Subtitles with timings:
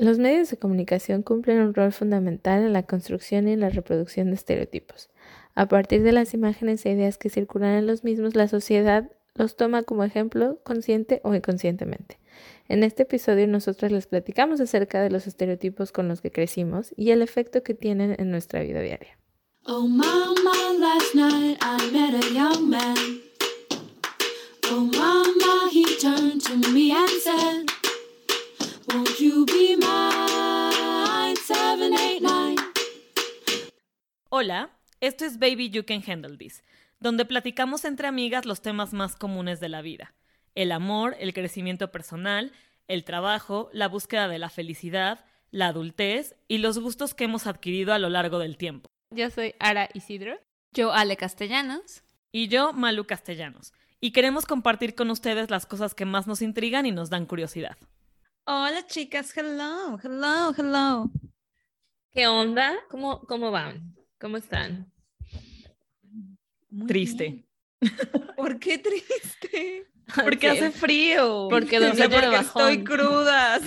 [0.00, 4.28] Los medios de comunicación cumplen un rol fundamental en la construcción y en la reproducción
[4.28, 5.10] de estereotipos.
[5.56, 9.56] A partir de las imágenes e ideas que circulan en los mismos, la sociedad los
[9.56, 12.20] toma como ejemplo consciente o inconscientemente.
[12.68, 17.10] En este episodio nosotros les platicamos acerca de los estereotipos con los que crecimos y
[17.10, 19.18] el efecto que tienen en nuestra vida diaria.
[19.66, 23.20] Oh mama, last night I met a young man.
[24.66, 27.77] Oh mama, he turned to me and said,
[28.90, 31.36] Won't you be mine?
[31.36, 32.56] 789.
[34.30, 36.62] Hola, esto es Baby You Can Handle This,
[36.98, 40.14] donde platicamos entre amigas los temas más comunes de la vida.
[40.54, 42.52] El amor, el crecimiento personal,
[42.86, 47.92] el trabajo, la búsqueda de la felicidad, la adultez y los gustos que hemos adquirido
[47.92, 48.88] a lo largo del tiempo.
[49.14, 50.38] Yo soy Ara Isidro.
[50.72, 52.04] Yo Ale Castellanos.
[52.32, 53.74] Y yo Malu Castellanos.
[54.00, 57.76] Y queremos compartir con ustedes las cosas que más nos intrigan y nos dan curiosidad.
[58.50, 61.10] Hola chicas, hello, hello, hello.
[62.10, 62.76] ¿Qué onda?
[62.88, 63.94] ¿Cómo, cómo van?
[64.18, 64.90] ¿Cómo están?
[66.86, 67.46] triste.
[68.38, 69.86] ¿Por qué triste?
[70.24, 71.48] Porque hace frío.
[71.50, 73.60] Porque, no sé porque estoy cruda.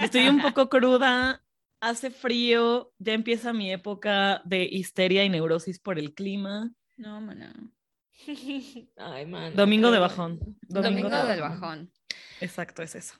[0.00, 1.44] Estoy un poco cruda.
[1.80, 2.94] Hace frío.
[2.98, 6.72] Ya empieza mi época de histeria y neurosis por el clima.
[6.96, 7.52] No, mana.
[8.96, 9.54] Ay, man.
[9.54, 10.40] Domingo de bajón.
[10.62, 11.92] Domingo, del bajón.
[12.40, 13.14] Exacto, es eso.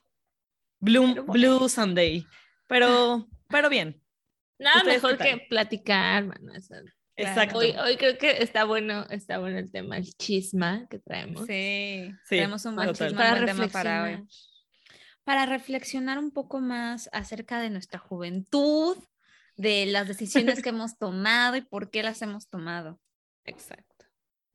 [0.81, 2.27] Blue, Blue Sunday.
[2.67, 4.03] Pero, pero bien.
[4.59, 6.53] Nada mejor que platicar, mano.
[7.17, 7.59] Exacto.
[7.59, 11.47] Hoy, hoy, creo que está bueno, está bueno el tema, el chisma que traemos.
[11.47, 13.71] Sí, sí tenemos un buen chisma para reflexionar.
[13.71, 14.29] para hoy.
[15.25, 18.97] Para reflexionar un poco más acerca de nuestra juventud,
[19.57, 23.01] de las decisiones que hemos tomado y por qué las hemos tomado.
[23.45, 24.07] Exacto.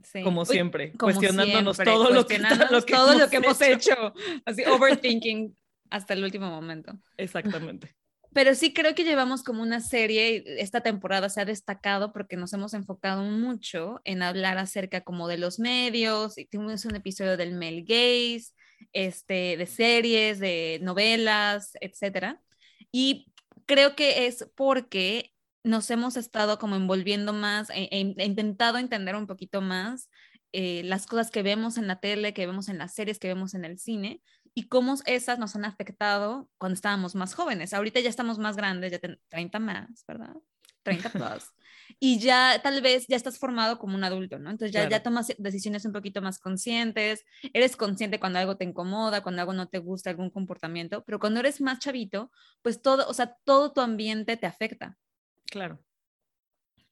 [0.04, 0.24] Sí.
[0.24, 2.40] Como siempre, cuestionándonos todo, lo que,
[2.88, 4.14] todo lo que hemos hecho.
[4.46, 5.56] Así, overthinking
[5.92, 7.00] hasta el último momento.
[7.18, 7.96] Exactamente.
[8.34, 12.54] Pero sí creo que llevamos como una serie, esta temporada se ha destacado porque nos
[12.54, 17.54] hemos enfocado mucho en hablar acerca como de los medios, y tuvimos un episodio del
[17.54, 18.54] Mel Gaze,
[18.94, 22.42] este, de series, de novelas, etcétera.
[22.90, 23.28] Y
[23.66, 25.34] creo que es porque
[25.64, 30.10] nos hemos estado como envolviendo más, e, e, intentado entender un poquito más
[30.54, 33.54] eh, las cosas que vemos en la tele, que vemos en las series, que vemos
[33.54, 34.22] en el cine,
[34.54, 37.74] y cómo esas nos han afectado cuando estábamos más jóvenes.
[37.74, 40.36] Ahorita ya estamos más grandes, ya 30 más, ¿verdad?
[40.84, 41.52] 30 plus.
[42.00, 44.50] y ya tal vez ya estás formado como un adulto, ¿no?
[44.50, 49.22] Entonces ya, ya tomas decisiones un poquito más conscientes, eres consciente cuando algo te incomoda,
[49.22, 53.14] cuando algo no te gusta, algún comportamiento, pero cuando eres más chavito, pues todo, o
[53.14, 54.98] sea, todo tu ambiente te afecta.
[55.46, 55.80] Claro.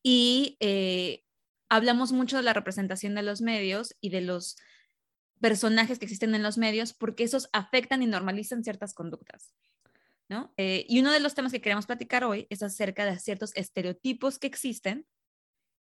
[0.03, 1.23] Y eh,
[1.69, 4.57] hablamos mucho de la representación de los medios y de los
[5.39, 9.53] personajes que existen en los medios porque esos afectan y normalizan ciertas conductas.
[10.29, 10.53] ¿no?
[10.57, 14.37] Eh, y uno de los temas que queremos platicar hoy es acerca de ciertos estereotipos
[14.37, 15.07] que existen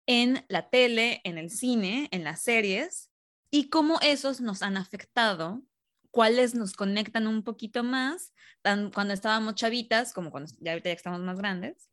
[0.08, 3.12] en la tele, en el cine, en las series,
[3.52, 5.62] y cómo esos nos han afectado,
[6.10, 10.96] cuáles nos conectan un poquito más, tan cuando estábamos chavitas como cuando ya ahorita ya
[10.96, 11.90] estamos más grandes,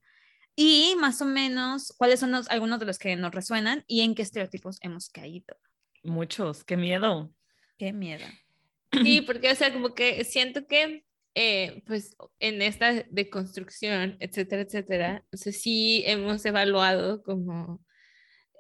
[0.57, 4.23] y más o menos cuáles son algunos de los que nos resuenan y en qué
[4.23, 5.57] estereotipos hemos caído.
[6.03, 7.33] Muchos, qué miedo.
[7.79, 8.25] Qué miedo.
[9.03, 15.25] Sí, porque, o sea, como que siento que, eh, pues, en esta deconstrucción, etcétera, etcétera,
[15.33, 17.85] o sea, sí hemos evaluado como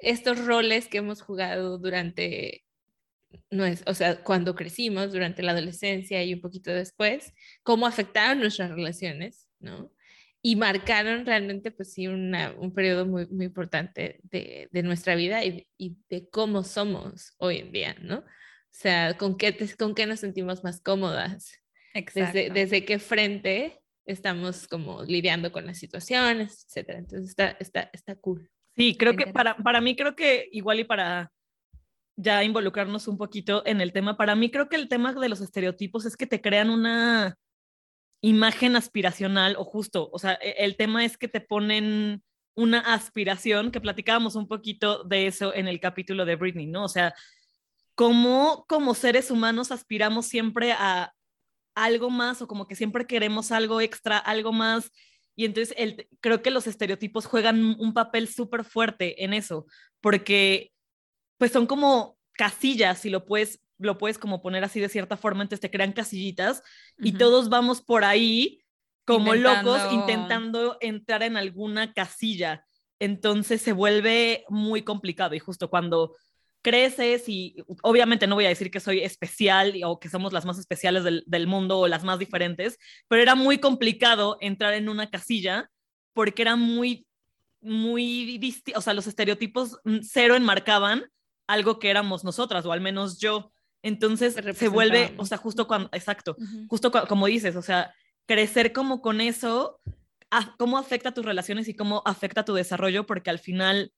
[0.00, 2.64] estos roles que hemos jugado durante,
[3.50, 8.40] no es, o sea, cuando crecimos, durante la adolescencia y un poquito después, cómo afectaron
[8.40, 9.92] nuestras relaciones, ¿no?
[10.40, 15.44] Y marcaron realmente, pues sí, una, un periodo muy, muy importante de, de nuestra vida
[15.44, 18.24] y, y, de cómo somos hoy en día, ¿no?
[18.70, 21.52] O sea, ¿con qué, con qué nos sentimos más cómodas?
[22.14, 26.98] Desde, desde qué frente estamos como lidiando con las situaciones, etcétera.
[26.98, 28.50] Entonces está, está, está cool.
[28.76, 31.32] Sí, creo que para, para mí creo que igual y para
[32.16, 35.40] ya involucrarnos un poquito en el tema, para mí creo que el tema de los
[35.40, 37.36] estereotipos es que te crean una
[38.20, 42.22] imagen aspiracional o justo, o sea, e, el tema es que te ponen
[42.56, 46.84] una aspiración, que platicábamos un poquito de eso en el capítulo de Britney, ¿no?
[46.84, 47.14] O sea,
[47.98, 51.12] cómo como seres humanos aspiramos siempre a
[51.74, 54.92] algo más o como que siempre queremos algo extra, algo más.
[55.34, 59.66] Y entonces el, creo que los estereotipos juegan un papel súper fuerte en eso,
[60.00, 60.70] porque
[61.38, 65.42] pues son como casillas, si lo puedes, lo puedes como poner así de cierta forma,
[65.42, 66.62] entonces te crean casillitas
[66.98, 68.62] y todos vamos por ahí
[69.04, 72.64] como locos intentando entrar en alguna casilla.
[73.00, 76.14] Entonces se vuelve muy complicado y justo cuando
[76.68, 80.58] creces y obviamente no voy a decir que soy especial o que somos las más
[80.58, 82.78] especiales del, del mundo o las más diferentes,
[83.08, 85.70] pero era muy complicado entrar en una casilla
[86.12, 87.06] porque era muy,
[87.62, 88.38] muy,
[88.74, 91.06] o sea, los estereotipos mm, cero enmarcaban
[91.46, 93.50] algo que éramos nosotras, o al menos yo.
[93.82, 96.36] Entonces se vuelve, o sea, justo cuando, exacto,
[96.68, 97.94] justo como dices, o sea,
[98.26, 99.80] crecer como con eso,
[100.58, 103.92] cómo afecta tus relaciones y cómo afecta tu desarrollo, porque al final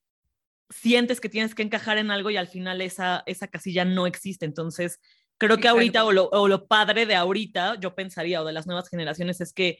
[0.71, 4.47] sientes que tienes que encajar en algo y al final esa, esa casilla no existe.
[4.47, 5.01] Entonces,
[5.39, 8.67] creo que ahorita, o lo, o lo padre de ahorita, yo pensaría, o de las
[8.67, 9.79] nuevas generaciones, es que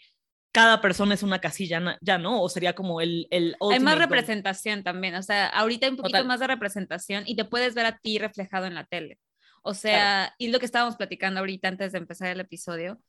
[0.53, 3.29] cada persona es una casilla, ya no, o sería como el...
[3.31, 7.37] el hay más representación también, o sea, ahorita hay un poquito más de representación y
[7.37, 9.19] te puedes ver a ti reflejado en la tele.
[9.63, 13.01] O sea, y lo que estábamos platicando ahorita antes de empezar el episodio,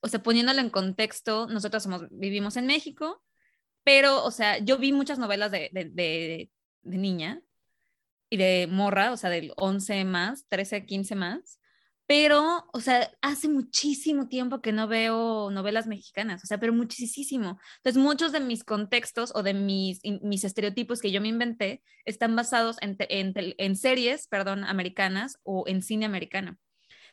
[0.00, 3.22] o sea, poniéndolo en contexto, nosotros somos, vivimos en México,
[3.84, 6.50] pero, o sea, yo vi muchas novelas de, de, de,
[6.88, 7.42] de niña
[8.30, 11.58] y de morra, o sea, del 11 más, 13, 15 más,
[12.08, 17.58] pero, o sea, hace muchísimo tiempo que no veo novelas mexicanas, o sea, pero muchísimo.
[17.76, 22.34] Entonces, muchos de mis contextos o de mis, mis estereotipos que yo me inventé están
[22.34, 26.56] basados en, en, en series, perdón, americanas o en cine americano.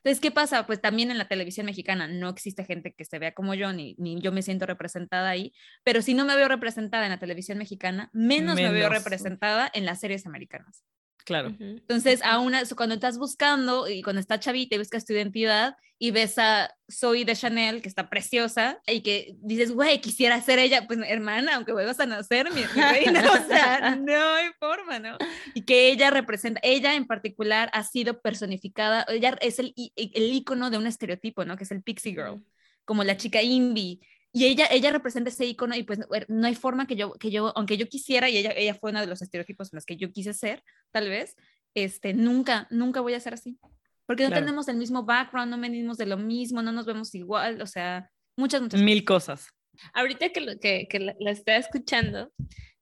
[0.06, 0.68] Entonces, ¿qué pasa?
[0.68, 3.96] Pues también en la televisión mexicana no existe gente que se vea como yo, ni,
[3.98, 5.52] ni yo me siento representada ahí,
[5.84, 8.54] pero si no me veo representada en la televisión mexicana, menos.
[8.54, 10.84] me veo representada en las series americanas.
[11.26, 11.56] Claro.
[11.60, 16.38] Entonces, aún cuando estás buscando y cuando estás chavita y buscas tu identidad y ves
[16.38, 21.00] a Zoe de Chanel, que está preciosa, y que dices, güey, quisiera ser ella, pues
[21.08, 25.18] hermana, aunque vuelvas a nacer, mi, reina, o sea, no hay forma, ¿no?
[25.54, 30.70] Y que ella representa, ella en particular ha sido personificada, ella es el, el icono
[30.70, 31.58] de un estereotipo, ¿no?
[31.58, 32.44] Que es el pixie girl,
[32.84, 34.00] como la chica indie,
[34.36, 35.98] y ella, ella representa ese icono y pues
[36.28, 39.00] no hay forma que yo, que yo, aunque yo quisiera, y ella, ella fue uno
[39.00, 40.62] de los estereotipos en los que yo quise ser,
[40.92, 41.38] tal vez,
[41.74, 43.58] este, nunca, nunca voy a ser así.
[44.06, 47.62] Porque no tenemos el mismo background, no venimos de lo mismo, no nos vemos igual,
[47.62, 49.50] o sea, muchas, muchas Mil cosas.
[49.94, 52.32] Ahorita que, que, que la, la, estaba escuchando,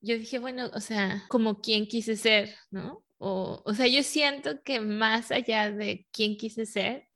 [0.02, 3.04] yo dije, bueno, o sea, como quién quise ser, ¿no?
[3.18, 7.08] O, o sea, yo siento que más allá de quién quise ser,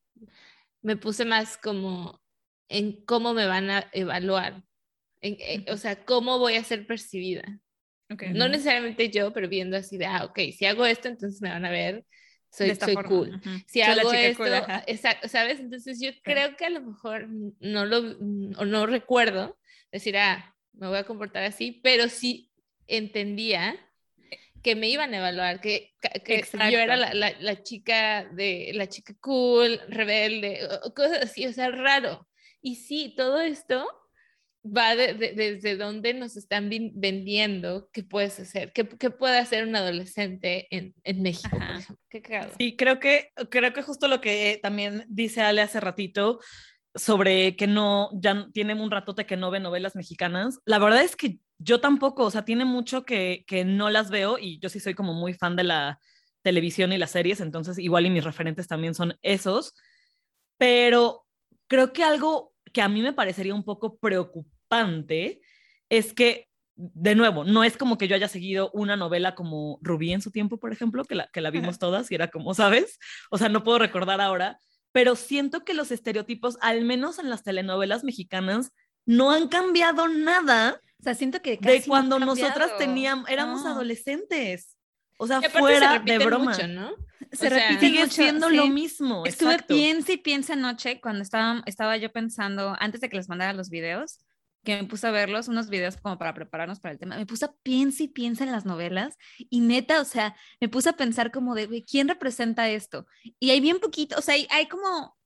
[0.81, 2.21] me puse más como
[2.69, 4.63] en cómo me van a evaluar,
[5.21, 7.43] eh, o sea, cómo voy a ser percibida.
[8.33, 11.65] No necesariamente yo, pero viendo así de, ah, ok, si hago esto, entonces me van
[11.65, 12.05] a ver,
[12.57, 13.41] soy, soy cool.
[13.67, 14.45] Si hago esto,
[14.87, 15.59] exacto, ¿sabes?
[15.59, 17.27] Entonces yo creo que a lo mejor
[17.59, 17.97] no lo,
[18.59, 19.57] o no recuerdo
[19.91, 22.51] decir, ah, me voy a comportar así, pero sí
[22.87, 23.75] entendía
[24.63, 25.95] que me iban a evaluar, que,
[26.25, 31.53] que yo era la, la, la, chica de la chica cool, rebelde, cosas así, o
[31.53, 32.27] sea, raro.
[32.61, 33.87] Y sí, todo esto
[34.75, 40.67] va desde donde nos están vendiendo qué puedes hacer, qué, qué puede hacer un adolescente
[40.69, 41.57] en, en México.
[42.09, 42.21] Qué
[42.57, 46.39] Sí, creo que, creo que justo lo que también dice Ale hace ratito
[46.95, 50.59] sobre que no, ya tiene un ratote que no ve novelas mexicanas.
[50.65, 54.37] La verdad es que yo tampoco, o sea, tiene mucho que, que no las veo
[54.39, 55.99] y yo sí soy como muy fan de la
[56.41, 59.73] televisión y las series, entonces igual y mis referentes también son esos,
[60.57, 61.25] pero
[61.67, 64.56] creo que algo que a mí me parecería un poco preocupante
[65.89, 70.13] es que, de nuevo, no es como que yo haya seguido una novela como Rubí
[70.13, 72.99] en su tiempo, por ejemplo, que la, que la vimos todas y era como, ¿sabes?
[73.31, 74.59] O sea, no puedo recordar ahora,
[74.91, 78.71] pero siento que los estereotipos, al menos en las telenovelas mexicanas,
[79.05, 80.81] no han cambiado nada.
[80.99, 84.75] O sea, siento que de cuando nosotras teníamos, éramos adolescentes.
[85.17, 86.51] O sea, fuera de broma.
[86.51, 86.91] Mucho, ¿no?
[87.31, 89.23] Se repite sigue siendo lo mismo.
[89.25, 89.73] Estuve exacto.
[89.73, 93.69] piensa y piensa anoche cuando estaba, estaba yo pensando, antes de que les mandara los
[93.69, 94.19] videos,
[94.67, 97.45] que me puse a verlos, unos videos como para prepararnos para el tema, me puse
[97.45, 101.31] a piensa y piensa en las novelas y neta, o sea, me puse a pensar
[101.31, 103.07] como de, ¿quién representa esto?
[103.39, 105.17] Y hay bien poquito, o sea, hay, hay como,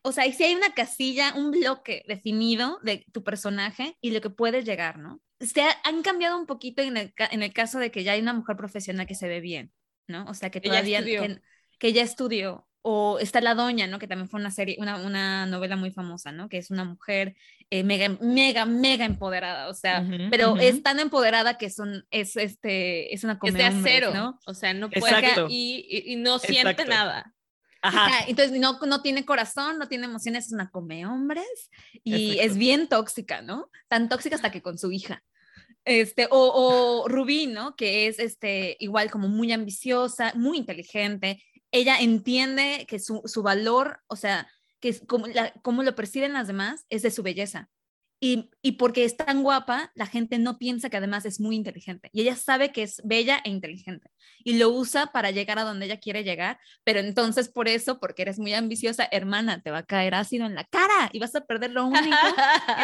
[0.00, 4.30] o sea, si hay una casilla, un bloque definido de tu personaje y lo que
[4.30, 5.20] puedes llegar, ¿no?
[5.40, 8.32] Se han cambiado un poquito en el, en el caso de que ya hay una
[8.32, 9.72] mujer profesional que se ve bien,
[10.08, 10.24] ¿no?
[10.24, 11.42] O sea, que todavía, que,
[11.78, 12.66] que, ya estudió.
[12.80, 13.98] O está La Doña, ¿no?
[13.98, 16.48] Que también fue una serie, una, una novela muy famosa, ¿no?
[16.48, 17.36] Que es una mujer
[17.70, 20.62] eh, mega, mega, mega empoderada, o sea, uh -huh, pero uh -huh.
[20.62, 23.68] es tan empoderada que son, es, este, es una comedia.
[23.68, 24.38] Es de acero, ¿no?
[24.46, 26.90] O sea, no puede y, y, y, no siente Exacto.
[26.90, 27.34] nada.
[27.82, 28.24] Ajá.
[28.28, 31.70] Entonces no, no tiene corazón, no tiene emociones, es una come hombres
[32.02, 32.42] y Exacto.
[32.46, 33.70] es bien tóxica, ¿no?
[33.88, 35.22] Tan tóxica hasta que con su hija.
[35.84, 37.76] Este, o, o Rubí, ¿no?
[37.76, 41.42] Que es este, igual como muy ambiciosa, muy inteligente.
[41.70, 44.48] Ella entiende que su, su valor, o sea,
[44.80, 47.70] que es como, la, como lo perciben las demás, es de su belleza.
[48.18, 52.08] Y, y porque es tan guapa, la gente no piensa que además es muy inteligente.
[52.12, 54.08] Y ella sabe que es bella e inteligente.
[54.42, 56.58] Y lo usa para llegar a donde ella quiere llegar.
[56.82, 60.54] Pero entonces por eso, porque eres muy ambiciosa, hermana, te va a caer ácido en
[60.54, 62.16] la cara y vas a perder lo único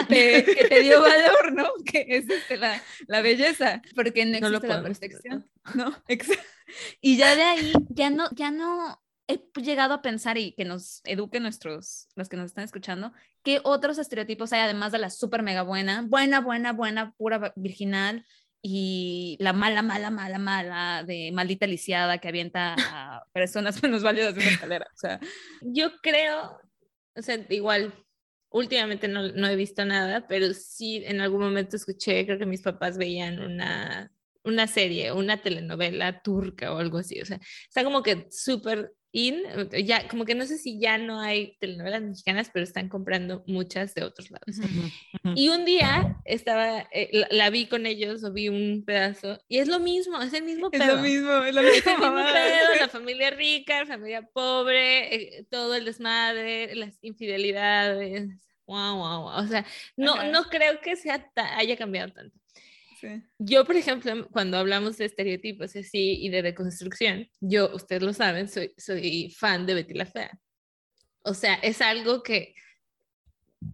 [0.09, 1.69] que, te, que te dio valor, ¿no?
[1.85, 3.81] Que es este, la, la belleza.
[3.95, 5.51] Porque no No lo existe la perfección.
[5.75, 5.97] ¿no?
[7.01, 11.01] Y ya de ahí, ya no, ya no he llegado a pensar y que nos
[11.05, 13.13] eduquen nuestros, los que nos están escuchando,
[13.43, 18.25] qué otros estereotipos hay además de la súper mega buena, buena, buena, buena, pura virginal
[18.61, 24.35] y la mala, mala, mala, mala de maldita lisiada que avienta a personas menos válidas
[24.35, 24.87] de una escalera.
[24.93, 25.21] O sea,
[25.63, 26.61] Yo creo,
[27.17, 27.93] o sea, igual,
[28.51, 32.63] últimamente no, no he visto nada, pero sí en algún momento escuché, creo que mis
[32.63, 34.13] papás veían una,
[34.45, 37.21] una serie, una telenovela turca o algo así.
[37.21, 39.43] O sea, está como que súper in,
[39.85, 43.95] ya, como que no sé si ya no hay telenovelas mexicanas, pero están comprando muchas
[43.95, 44.59] de otros lados.
[45.37, 49.59] Y un día estaba, eh, la, la vi con ellos o vi un pedazo y
[49.59, 50.99] es lo mismo, es el mismo pedo.
[50.99, 55.75] mismo, es lo Es el mismo pedo, la familia rica, la familia pobre, eh, todo
[55.75, 58.31] el desmadre, las infidelidades.
[58.67, 59.45] Wow, wow, wow.
[59.45, 59.67] O sea,
[59.97, 62.42] no, no creo que sea haya cambiado tanto.
[63.39, 68.49] Yo, por ejemplo, cuando hablamos de estereotipos así y de deconstrucción, yo, ustedes lo saben,
[68.49, 70.39] soy, soy fan de Betty la Fea.
[71.25, 72.55] O sea, es algo que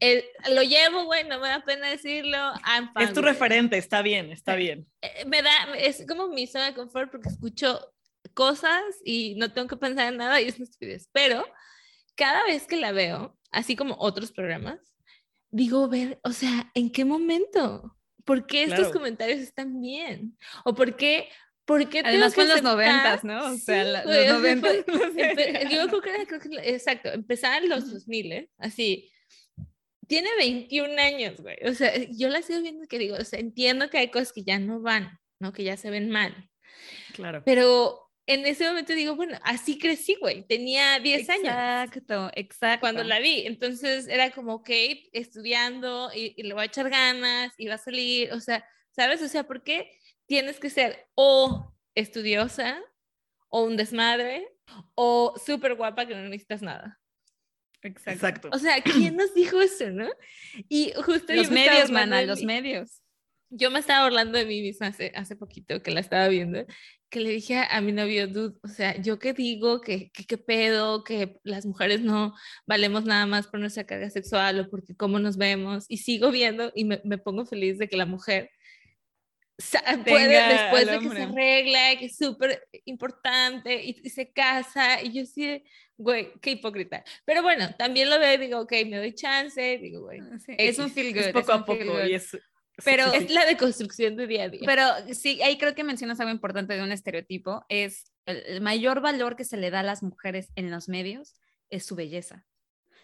[0.00, 2.36] eh, lo llevo, güey, no me da pena decirlo.
[2.64, 4.86] I'm fan, Es tu referente, está bien, está bien.
[5.00, 7.92] Eh, me da, es como mi zona de confort porque escucho
[8.34, 11.08] cosas y no tengo que pensar en nada y es una estupidez.
[11.12, 11.44] Pero
[12.14, 14.94] cada vez que la veo, así como otros programas,
[15.50, 17.97] digo, ver, o sea, ¿en qué momento?
[18.28, 18.92] ¿Por qué estos Claro.
[18.92, 20.36] comentarios están bien?
[20.64, 21.28] ¿O por qué?
[21.64, 23.38] ¿Por qué tengo Además fue en los noventas, ¿no?
[23.52, 24.72] O sea, Sí, la- los noventas.
[25.16, 28.50] Empe- yo creo que era, creo que exacto, empezaban los 2000, ¿eh?
[28.58, 29.10] Así.
[30.06, 31.56] Tiene 21 años, güey.
[31.66, 34.42] O sea, yo la sigo viendo que digo, o sea, entiendo que hay cosas que
[34.42, 35.52] ya no van, ¿no?
[35.52, 36.48] Que ya se ven mal.
[37.14, 37.42] Claro.
[37.44, 40.46] Pero en ese momento digo, bueno, así crecí, güey.
[40.46, 42.80] Tenía 10 años Exacto, exacto.
[42.80, 43.46] cuando la vi.
[43.46, 44.68] Entonces era como, ok,
[45.12, 48.30] estudiando y, y le voy a echar ganas y va a salir.
[48.34, 49.22] O sea, ¿sabes?
[49.22, 49.90] O sea, ¿por qué
[50.26, 52.82] tienes que ser o estudiosa
[53.48, 54.46] o un desmadre
[54.94, 57.00] o súper guapa que no necesitas nada?
[57.80, 58.10] Exacto.
[58.10, 58.50] Exacto.
[58.52, 60.10] O sea, ¿quién nos dijo eso, no?
[60.68, 63.02] Y justo yo Los me medios, burlando mana, los medios.
[63.48, 66.66] Yo me estaba hablando de mí misma hace, hace poquito que la estaba viendo,
[67.10, 71.04] que le dije a, mi novio, dude, o sea, yo que digo que, qué pedo,
[71.04, 72.34] que las mujeres no
[72.66, 76.70] valemos nada más por nuestra carga sexual o porque cómo nos vemos, y sigo viendo
[76.74, 78.50] y me, me pongo feliz de que la mujer
[79.56, 84.30] sa- puede, Tenga después de que se arregla, que es súper importante y, y se
[84.30, 85.64] casa, y yo sí,
[85.96, 87.04] güey, qué hipócrita.
[87.24, 90.78] Pero bueno, también lo veo y digo, ok, me doy chance, digo, güey, Sí, es
[90.78, 91.22] un X, feel good.
[91.22, 92.06] es poco un a poco.
[92.06, 92.36] Y es,
[92.84, 94.62] Pero- sí, sí, es la deconstrucción de día a día.
[94.64, 99.00] Pero sí, ahí creo que mencionas algo importante de un estereotipo, es el, el mayor
[99.00, 102.44] valor que se le da a las mujeres en los medios es su belleza.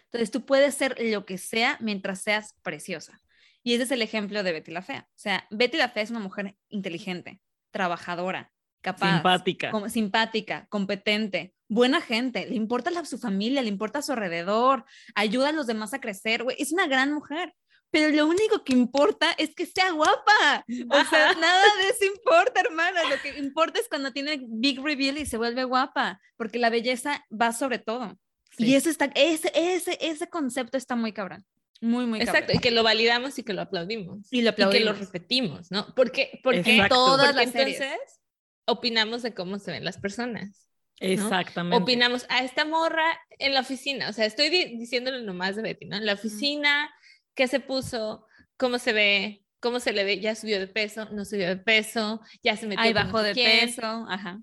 [0.05, 3.21] Entonces tú puedes ser lo que sea mientras seas preciosa.
[3.63, 5.07] Y ese es el ejemplo de Betty la Fea.
[5.09, 7.41] O sea, Betty la Fea es una mujer inteligente,
[7.71, 8.51] trabajadora,
[8.81, 9.71] capaz, simpática.
[9.71, 15.49] como- simpática, competente, buena gente, le importa la- su familia, le importa su alrededor, ayuda
[15.49, 17.53] a los demás a crecer, güey, es una gran mujer.
[17.91, 20.65] Pero lo único que importa es que sea guapa.
[20.89, 23.01] O sea, nada de eso importa, hermana.
[23.09, 27.25] Lo que importa es cuando tiene big reveal y se vuelve guapa, porque la belleza
[27.31, 28.17] va sobre todo.
[28.57, 28.65] Sí.
[28.67, 31.45] Y eso está, ese, ese, ese concepto está muy cabrón.
[31.81, 32.57] Muy, muy Exacto, cabrón.
[32.57, 34.27] y que lo validamos y que lo aplaudimos.
[34.31, 34.99] Y lo Y que lo aplaudimos.
[34.99, 35.93] repetimos, ¿no?
[35.95, 36.95] Porque, porque, Exacto.
[36.95, 37.81] Todas porque las series.
[37.81, 38.19] entonces
[38.65, 40.67] opinamos de cómo se ven las personas.
[40.99, 41.81] Exactamente.
[41.83, 43.05] Opinamos a esta morra
[43.39, 44.09] en la oficina.
[44.09, 45.97] O sea, estoy di- diciéndole nomás de Betty, ¿no?
[45.97, 46.89] En la oficina,
[47.35, 48.25] qué se puso,
[48.57, 52.21] cómo se ve, cómo se le ve, ya subió de peso, no subió de peso,
[52.43, 53.67] ya se metió Ahí bajó de quién.
[53.67, 54.05] peso.
[54.09, 54.39] Ajá.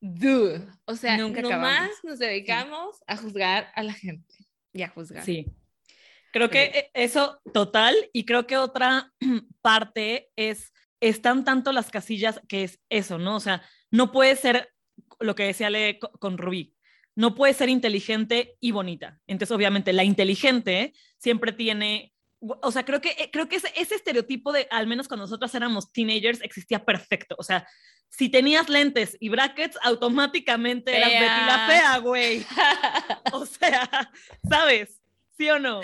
[0.00, 0.66] Dude.
[0.84, 1.96] O sea, Nunca nomás acabamos.
[2.04, 4.34] nos dedicamos a juzgar a la gente.
[4.72, 5.24] Y a juzgar.
[5.24, 5.46] Sí.
[6.32, 9.12] Creo que eh, eso total y creo que otra
[9.62, 13.36] parte es, están tanto las casillas que es eso, ¿no?
[13.36, 14.72] O sea, no puede ser
[15.18, 16.74] lo que decía Le co- con Rubí,
[17.18, 19.18] no puede ser inteligente y bonita.
[19.26, 24.52] Entonces, obviamente, la inteligente siempre tiene, o sea, creo que, creo que ese, ese estereotipo
[24.52, 27.34] de, al menos cuando nosotras éramos teenagers, existía perfecto.
[27.36, 27.66] O sea,
[28.08, 31.20] si tenías lentes y brackets, automáticamente eras Fea.
[31.20, 32.46] Betty la fea, güey.
[33.32, 34.12] O sea,
[34.48, 35.00] ¿sabes?
[35.36, 35.80] ¿Sí o no?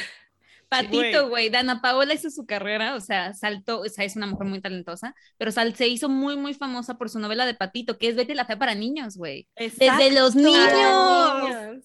[0.83, 1.51] Patito, güey.
[1.51, 5.15] Dana Paola hizo su carrera, o sea, saltó, o sea, es una mujer muy talentosa,
[5.39, 8.35] pero sal- se hizo muy, muy famosa por su novela de Patito, que es Betty
[8.35, 9.49] la Fea para niños, güey.
[9.57, 11.85] Desde los niños.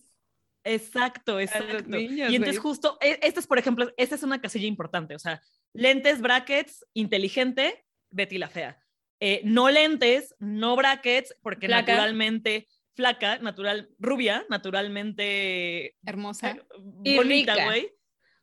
[0.64, 1.84] Exacto, exacto.
[1.88, 5.20] niños, y entonces justo, e- esta es, por ejemplo, esta es una casilla importante, o
[5.20, 5.42] sea,
[5.74, 8.78] lentes, brackets, inteligente, Betty la fea.
[9.22, 11.94] Eh, no lentes, no brackets, porque Flaca.
[11.94, 16.58] naturalmente flaca, natural, rubia, naturalmente Hermosa,
[17.04, 17.92] Y bonita, güey.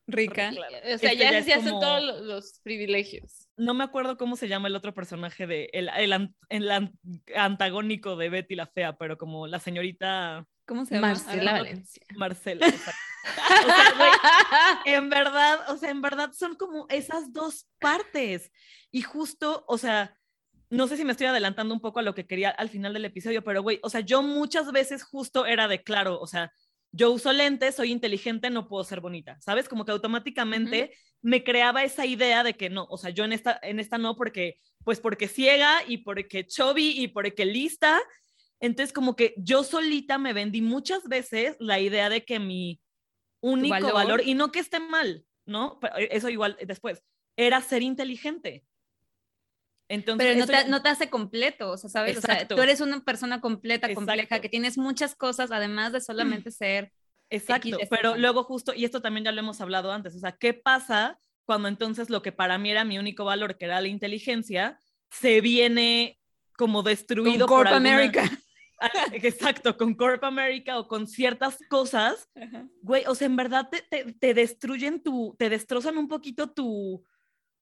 [0.06, 0.50] Rica.
[0.50, 0.76] Claro.
[0.76, 3.48] O sea, Este ya, ya se hacen como- todos lo- los privilegios.
[3.56, 6.92] No me acuerdo cómo se llama el otro personaje de el, el, el an-
[7.34, 11.08] antagónico de Betty la fea, pero como la señorita ¿Cómo se llama?
[11.08, 12.02] Marcela Valencia.
[12.16, 12.66] Marcela.
[13.26, 18.52] O sea, güey, en verdad, o sea, en verdad son como esas dos partes.
[18.92, 20.16] Y justo, o sea,
[20.70, 23.04] no sé si me estoy adelantando un poco a lo que quería al final del
[23.04, 26.52] episodio, pero güey, o sea, yo muchas veces justo era de claro, o sea,
[26.93, 29.69] yo uso lentes, soy inteligente, no puedo ser bonita, ¿sabes?
[29.69, 33.59] Como que automáticamente me creaba esa idea de que no, o sea, yo en esta,
[33.62, 38.00] en esta no porque, pues porque ciega y porque chubby y porque lista.
[38.61, 42.81] Entonces, como que yo solita me vendí muchas veces la idea de que mi
[43.40, 43.93] único valor.
[43.93, 45.78] valor, y no que esté mal, ¿no?
[45.81, 47.02] Pero eso igual después,
[47.37, 48.64] era ser inteligente.
[49.88, 52.19] Entonces, Pero no te, ya- no te hace completo, o sea, ¿sabes?
[52.19, 52.57] O sea, Exacto.
[52.57, 56.93] tú eres una persona completa, compleja, que tienes muchas cosas, además de solamente ser...
[57.31, 60.33] Exacto, X, pero luego justo, y esto también ya lo hemos hablado antes, o sea,
[60.33, 63.88] ¿qué pasa cuando entonces lo que para mí era mi único valor, que era la
[63.88, 64.78] inteligencia,
[65.11, 66.21] se viene
[66.57, 68.23] como destruido Con por Corp alguna- America.
[68.78, 72.28] Ah, Exacto, con Corp America o con ciertas cosas,
[72.83, 77.02] güey, o sea, en verdad te, te, te destruyen tu, te destrozan un poquito tu,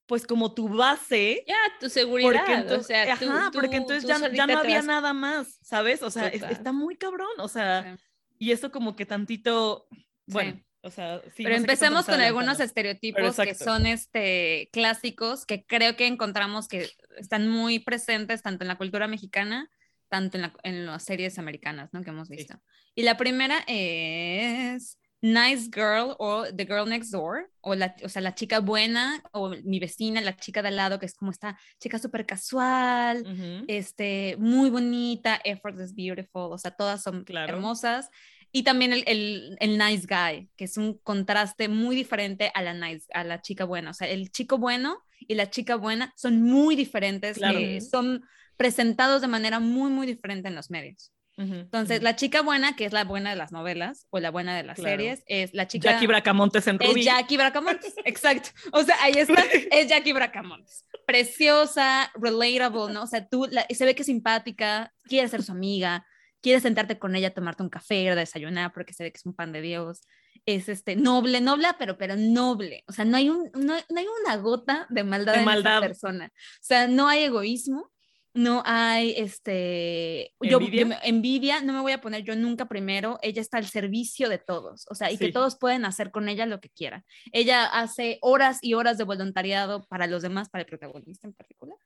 [0.07, 1.43] pues como tu base.
[1.47, 2.31] Ya, tu seguridad.
[2.39, 5.57] Porque entonces, o sea, tú- ajá, porque entonces ya, ya no había vas- nada más,
[5.61, 6.03] ¿sabes?
[6.03, 8.03] O sea, es- está muy cabrón, o sea, Sí.
[8.39, 9.87] y eso como que tantito,
[10.27, 10.63] bueno, Sí.
[10.81, 15.65] o sea, sí, Pero no sé empecemos con algunos estereotipos que son este, clásicos que
[15.65, 19.69] creo que encontramos que están muy presentes tanto en la cultura mexicana,
[20.09, 22.03] tanto en, la- en las series americanas ¿no?
[22.03, 22.61] que hemos visto.
[22.93, 28.21] Y la primera es Nice Girl o The Girl Next Door, o, la, o sea,
[28.21, 31.57] la chica buena o mi vecina, la chica de al lado, que es como esta
[31.79, 33.25] chica súper casual,
[33.67, 37.53] este, muy bonita, effortless, beautiful, o sea, todas son Claro.
[37.55, 38.09] hermosas.
[38.51, 42.73] Y también el, el, el nice guy, que es un contraste muy diferente a la,
[42.73, 43.89] nice, a la chica buena.
[43.91, 47.59] O sea, el chico bueno y la chica buena son muy diferentes, Claro.
[47.59, 48.23] eh, son
[48.57, 51.11] presentados de manera muy, muy diferente en los medios.
[51.37, 54.63] Entonces, la chica buena, que es la buena de las novelas o la buena de
[54.63, 54.91] las Claro.
[54.91, 55.91] series, es la chica...
[55.91, 57.01] Jackie Bracamontes en Ruby.
[57.01, 58.49] Es Jackie Bracamontes, exacto.
[58.71, 60.85] O sea, ahí está, es Jackie Bracamontes.
[61.05, 63.03] Preciosa, relatable, ¿no?
[63.03, 66.05] O sea, tú, la- se ve que es simpática, quiere ser su amiga,
[66.41, 69.25] quiere sentarte con ella, tomarte un café, ir a desayunar, porque se ve que es
[69.25, 70.01] un pan de Dios.
[70.45, 72.83] Es este, noble, noble, pero, pero noble.
[72.87, 75.77] O sea, no hay, un, no, no hay una gota de maldad De en maldad.
[75.79, 76.25] esa persona.
[76.35, 77.91] O sea, no hay egoísmo,
[78.35, 80.83] no hay este yo- ¿Envidia?
[80.87, 84.37] yo envidia, no me voy a poner yo nunca primero, ella está al servicio de
[84.37, 87.03] todos, o sea, y que todos pueden hacer con ella lo que quieran.
[87.31, 91.77] Ella hace horas y horas de voluntariado para los demás, para el protagonista en particular,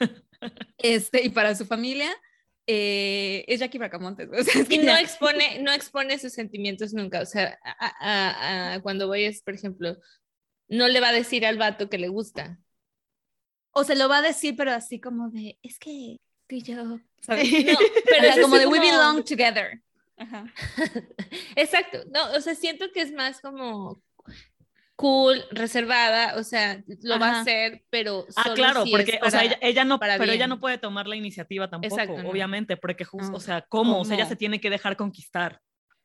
[0.78, 2.10] este, y para su familia.
[2.70, 4.28] eh, es Jackie Bracamontes.
[4.30, 7.22] o sea, es que Y no ya- expone, no expone sus sentimientos nunca.
[7.22, 9.96] O sea, a- a- a- cuando voy es, por ejemplo,
[10.68, 12.58] no le va a decir al vato que le gusta.
[13.72, 16.98] O se lo va a decir, pero así como de, es que tú y yo,
[17.20, 17.48] ¿sabes?
[17.52, 19.80] No, Pero pero es como de we como- belong together.
[20.16, 20.44] Ajá.
[21.56, 21.98] Exacto.
[22.12, 24.02] No, o sea, siento que es más como
[24.96, 27.40] cool, reservada, o sea, lo va a Ajá.
[27.42, 30.14] hacer, pero Ah, solo claro, si porque, es o sea, para- ella, ella no, para
[30.18, 30.48] pero ella bien.
[30.50, 32.28] no puede tomar la iniciativa tampoco, Exacto, no.
[32.28, 33.36] obviamente, porque justo, No.
[33.36, 34.00] o sea, ¿cómo?
[34.00, 34.30] O sea, ella ¿Cómo?
[34.30, 35.60] se tiene que dejar conquistar.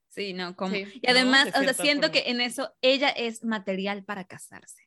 [0.09, 0.75] Sí, no, como.
[0.75, 2.21] Sí, y además, de o sea, siento forma.
[2.21, 4.82] que en eso ella es material para casarse.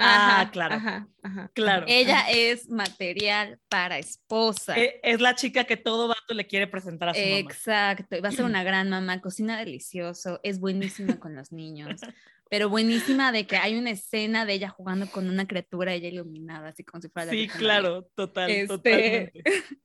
[0.00, 0.74] Ah, Ajá, claro.
[0.74, 1.50] Ajá, ajá.
[1.54, 1.86] Claro.
[1.88, 4.78] Ella es material para esposa.
[4.78, 7.36] Eh, Es la chica que todo vato le quiere presentar a su mamá.
[7.38, 12.00] Exacto, va a ser una gran mamá, cocina delicioso, es buenísima con los niños,
[12.50, 16.68] pero buenísima de que hay una escena de ella jugando con una criatura, ella iluminada,
[16.70, 19.42] así como si fuera la Sí, claro, total, Este, totalmente.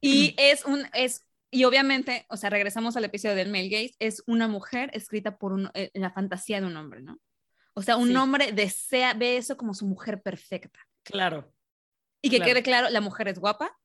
[0.00, 4.22] Y es un, es, y obviamente, o sea, regresamos al episodio del male gaze, es
[4.26, 7.18] una mujer escrita por un, eh, la fantasía de un hombre, ¿no?
[7.78, 8.16] O sea, un Sí.
[8.16, 10.80] hombre desea, ve eso como su mujer perfecta.
[11.04, 11.52] Claro.
[12.22, 12.50] Y que Claro.
[12.52, 13.76] quede claro, la mujer es guapa,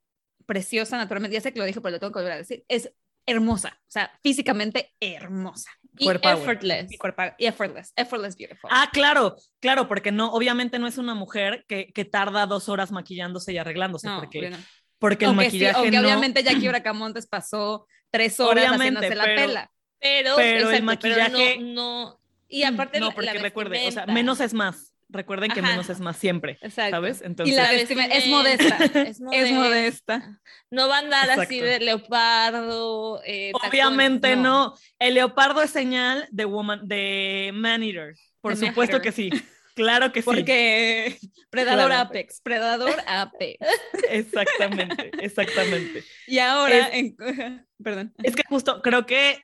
[0.45, 2.91] preciosa, naturalmente, ya sé que lo dije, pero lo tengo que volver a decir, es
[3.27, 5.69] hermosa, o sea, físicamente hermosa.
[5.97, 6.91] Y effortless.
[6.91, 6.97] Y,
[7.37, 8.69] y effortless, effortless beautiful.
[8.73, 12.91] Ah, claro, claro, porque no, obviamente no es una mujer que, que tarda dos horas
[12.91, 14.57] maquillándose y arreglándose, no, porque, no.
[14.97, 19.15] porque el aunque, sí, maquillaje aunque no, obviamente Jackie Bracamontes pasó tres horas Obviamente, haciéndose
[19.15, 19.71] la pero- pela.
[20.03, 22.20] Pero, Pero el exacto, pero maquillaje- no, no-
[22.51, 24.93] y aparte no, porque la recuerde, o sea, menos es más.
[25.09, 25.69] recuerden que Ajá.
[25.71, 26.91] menos es más siempre, Exacto.
[26.95, 27.21] ¿sabes?
[27.21, 28.77] Y Entonces, la La vestimenta es modesta.
[28.85, 30.39] Es Es modesta.
[30.69, 33.21] No va a andar así de leopardo.
[33.25, 34.75] eh, tacón, obviamente no.
[34.99, 38.15] El leopardo es señal de woman, de man eater.
[38.41, 39.01] Por De supuesto man-eater.
[39.01, 39.29] que sí.
[39.75, 40.25] Claro que sí.
[40.25, 41.17] Porque
[41.49, 42.01] Predador Claro.
[42.09, 43.57] Apex, Predador Apex.
[44.09, 46.03] Exactamente, exactamente.
[46.27, 47.15] Y ahora, Es- en-
[47.83, 48.13] perdón.
[48.23, 49.43] Es que justo creo que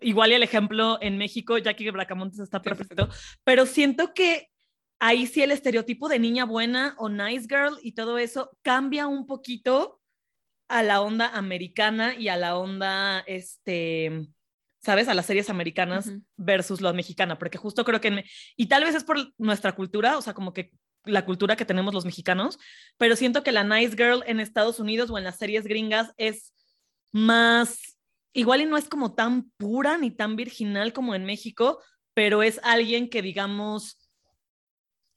[0.00, 3.08] igual y el ejemplo en México, Jackie Bracamontes está perfecto,
[3.44, 4.48] pero siento que
[4.98, 9.26] ahí sí el estereotipo de niña buena o nice girl y todo eso cambia un
[9.26, 10.00] poquito
[10.68, 14.28] a la onda americana y a la onda, este,
[14.80, 15.08] ¿sabes?
[15.08, 16.22] A las series americanas Ujú.
[16.36, 18.24] versus la mexicana, porque justo creo que, en
[18.56, 20.70] y tal vez es por nuestra cultura, o sea, como que
[21.04, 22.58] la cultura que tenemos los mexicanos,
[22.98, 26.52] pero siento que la nice girl en Estados Unidos o en las series gringas es
[27.10, 27.89] más,
[28.32, 31.82] igual y no es como tan pura ni tan virginal como en México,
[32.14, 34.10] pero es alguien que digamos,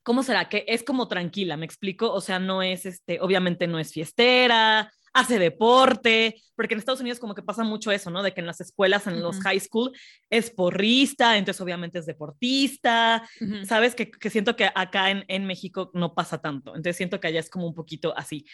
[0.04, 0.50] ¿cómo será?
[0.50, 2.12] Que es como tranquila, ¿me explico?
[2.12, 7.20] O sea, no es, este, obviamente no es fiestera, hace deporte, porque en Estados Unidos
[7.20, 8.24] como que pasa mucho eso, ¿no?
[8.24, 9.44] De que en las escuelas, en los Ujú.
[9.44, 9.92] high school,
[10.30, 13.64] es porrista, entonces obviamente es deportista, Ujú.
[13.66, 13.94] ¿sabes?
[13.94, 16.72] Que, que siento que acá en, en México no pasa tanto.
[16.72, 18.46] Entonces siento que allá es como un poquito así.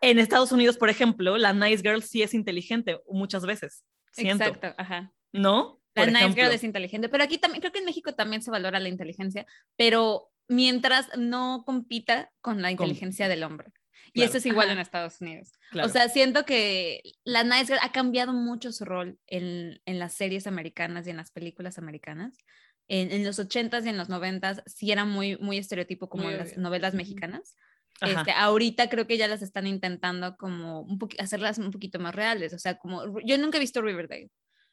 [0.00, 3.84] En Estados Unidos, por ejemplo, la nice girl sí es inteligente muchas veces.
[4.12, 5.12] Siento, Exacto, ajá.
[5.32, 5.80] ¿no?
[5.94, 6.42] La Por nice ejemplo.
[6.44, 9.46] girl es inteligente, pero aquí también, creo que en México también se valora la inteligencia,
[9.76, 13.72] pero mientras no compita con la inteligencia del hombre.
[14.08, 14.28] Y Claro.
[14.30, 14.72] eso es igual Ajá.
[14.74, 15.52] en Estados Unidos.
[15.70, 15.88] Claro.
[15.88, 20.14] O sea, siento que la Nice Girl ha cambiado mucho su rol en, en las
[20.14, 22.36] series americanas y en las películas americanas.
[22.90, 26.32] En, en los 80s y en los 90s sí era muy, muy estereotipo como Muy
[26.32, 27.54] en las novelas mexicanas.
[28.00, 32.52] Este, ahorita creo que ya las están intentando como un hacerlas un poquito más reales.
[32.52, 34.30] O sea, como yo nunca he visto Riverdale,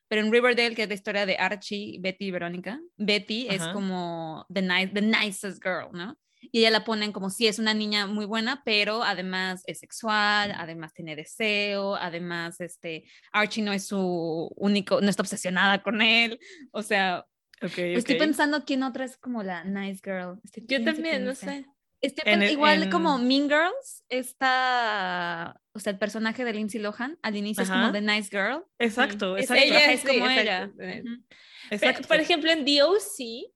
[0.08, 3.74] pero en Riverdale, que es la historia de Archie, Betty y Verónica, Betty es Ajá.
[3.74, 6.18] como the, nice, the nicest girl, ¿no?
[6.52, 10.54] Y ella la ponen como si es una niña muy buena, pero además es sexual,
[10.56, 16.40] además tiene deseo, además este, Archie no es su único, no está obsesionada con él.
[16.72, 17.26] O sea,
[17.64, 18.20] Ok, estoy ok.
[18.20, 20.40] pensando quién otra es como la nice girl.
[20.44, 21.66] Estoy- Yo también, no sé.
[22.02, 27.18] Estoy En igual en- como Mean Girls, está, o sea, el personaje de Lindsay Lohan
[27.22, 27.92] al inicio es como.
[27.92, 28.64] The Nice Girl.
[28.80, 29.64] Exacto, Es exacto.
[29.64, 30.82] ella, es sí, como exacto.
[30.84, 31.04] ella.
[31.72, 32.08] Exacto.
[32.08, 33.52] Por ejemplo, en DOC,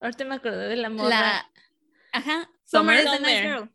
[0.00, 0.88] ahorita me acordé de la.
[0.88, 1.50] La,
[2.12, 3.02] ajá, Summer.
[3.02, 3.70] Summer, is the nice girl.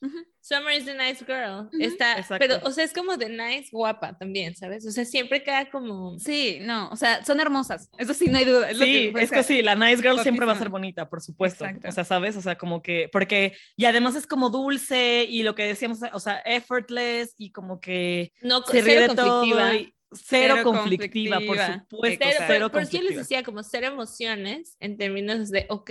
[0.00, 0.26] Ujú.
[0.48, 1.66] Summer is the nice girl.
[1.66, 1.76] Ujú.
[1.78, 2.36] Está, Exacto.
[2.38, 4.86] pero, o sea, es como de nice guapa también, ¿sabes?
[4.86, 6.18] O sea, siempre queda como.
[6.18, 8.72] Sí, no, o sea, son hermosas, eso sí, no hay duda.
[8.72, 11.20] lo Sí, o es que sí, la nice girl siempre va a ser bonita, por
[11.20, 11.64] supuesto.
[11.66, 11.88] Exacto.
[11.88, 12.36] O sea, ¿sabes?
[12.36, 16.20] O sea, como que, porque, y además es como dulce y lo que decíamos, o
[16.20, 19.40] sea, effortless y como que No, se ríe cero de todo.
[19.40, 19.74] conflictiva.
[19.74, 21.86] y cero, Cero conflictiva, por conflictiva.
[21.90, 22.24] supuesto.
[22.24, 23.20] Cero, cero pero por eso yo les conflictiva.
[23.22, 25.90] decía como cero emociones en términos de, ok,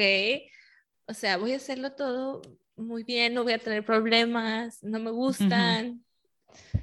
[1.05, 2.41] o sea, voy a hacerlo todo
[2.77, 6.03] muy bien, no voy a tener problemas, no me gustan,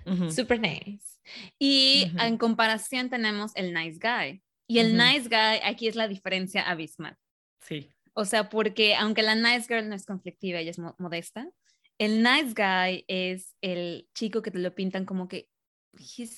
[0.07, 0.31] Ujú.
[0.31, 1.19] super nice.
[1.59, 4.43] Y en comparación tenemos el nice guy.
[4.67, 7.17] Y el nice guy, aquí es la diferencia abismal.
[7.61, 11.49] Sí, O sea, porque aunque la nice girl no es conflictiva, ella es mo- modesta,
[11.99, 15.49] el nice guy es el chico que te lo pintan como que,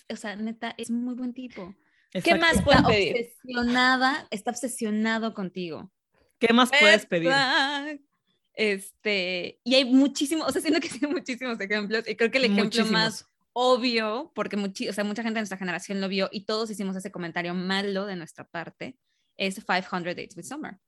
[0.09, 1.75] o sea, neta, es muy buen tipo.
[2.13, 2.41] ¿Qué exacto.
[2.41, 3.17] más Está pueden pedir?
[3.17, 5.91] obsesionada, está obsesionado contigo.
[6.39, 7.33] ¿Qué más puedes pedir?
[8.57, 12.45] Este, y hay muchísimos, o sea, siento que hay muchísimos ejemplos, y creo que el
[12.45, 12.91] ejemplo Muchísimos.
[12.93, 16.71] más obvio, porque muchi- o sea, mucha gente de nuestra generación lo vio y todos
[16.71, 18.99] hicimos ese comentario malo de nuestra parte,
[19.37, 20.79] es 500 Dates with Summer.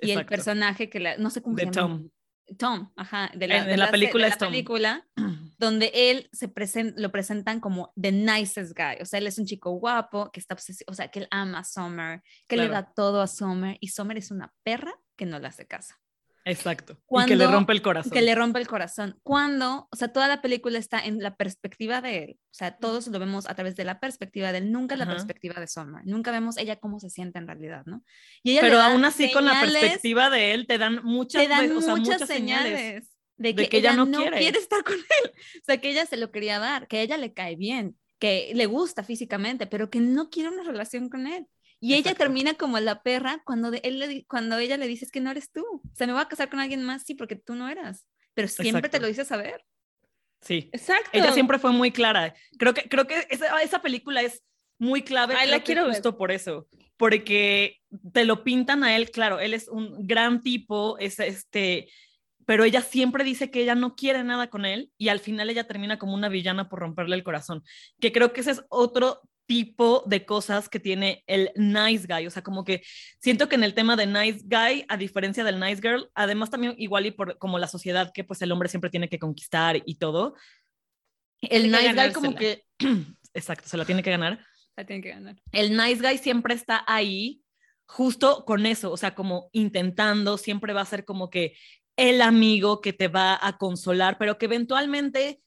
[0.00, 1.98] Y el personaje que la, no sé cómo De se llama.
[1.98, 2.10] Tom.
[2.58, 5.08] Tom, ajá, de la, En- de en la se- película de es la película,
[5.58, 9.46] donde él se presenta, lo presentan como the nicest guy, o sea, él es un
[9.46, 12.92] chico guapo, que está obsesi- o sea, que él ama a Summer, que le da
[12.92, 15.94] todo a Summer, y Summer es una perra que no le hace caso,
[16.44, 16.94] Exacto.
[16.94, 18.12] y que Cuando- le rompe el corazón.
[18.12, 19.18] que le rompe el corazón.
[19.22, 23.06] Cuando, o sea, toda la película está en la perspectiva de él, o sea, todos
[23.08, 25.12] lo vemos a través de la perspectiva de él, nunca la Ajá.
[25.12, 28.02] perspectiva de Summer, nunca vemos ella cómo se siente en realidad, ¿no?
[28.42, 31.48] Y ella Pero aún así, con la señales- perspectiva de él, te dan muchas, te
[31.48, 34.38] dan o sea, muchas, muchas señales, de que, de que ella ella no no quiere.
[34.38, 34.58] quiere.
[34.58, 35.02] estar con él.
[35.62, 38.52] O sea, que ella se lo quería dar, que a ella le cae bien, que
[38.54, 41.46] le gusta físicamente, pero que no quiere una relación con él.
[41.82, 45.10] Y ella termina como la perra cuando, de él le cuando ella le dice "Es
[45.10, 45.64] que no eres tú.
[45.64, 48.06] O sea, me voy a casar con alguien más, sí, porque tú no eras.
[48.34, 49.00] Pero siempre te Exacto.
[49.00, 49.64] lo dice saber.
[50.40, 50.70] Sí.
[50.72, 51.10] Exacto.
[51.12, 52.34] Ella siempre fue muy clara.
[52.56, 54.44] Creo que, creo que esa, esa película es
[54.78, 55.34] muy clave.
[55.36, 55.92] Ay, la quiero ver.
[55.94, 56.68] justo por eso.
[56.96, 57.78] Porque
[58.12, 61.88] te lo pintan a él, claro, él es un gran tipo, es este,
[62.46, 65.66] pero ella siempre dice que ella no quiere nada con él y al final ella
[65.66, 67.62] termina como una villana por romperle el corazón.
[68.00, 69.20] Que creo que ese es otro
[69.52, 72.26] tipo de cosas que tiene el nice guy.
[72.26, 72.82] O sea, como que
[73.20, 76.74] siento que en el tema de nice guy, a diferencia del nice girl, además también
[76.78, 79.96] igual y por como la sociedad que pues el hombre siempre tiene que conquistar y
[79.96, 80.36] todo,
[81.42, 82.64] el nice guy como que,
[83.34, 84.42] exacto, se la tiene que ganar.
[84.74, 85.36] La tiene que ganar.
[85.50, 87.42] El nice guy siempre está ahí
[87.84, 91.58] justo con eso, o sea, como intentando, siempre va a ser como que
[91.98, 95.42] el amigo que te va a consolar, pero que eventualmente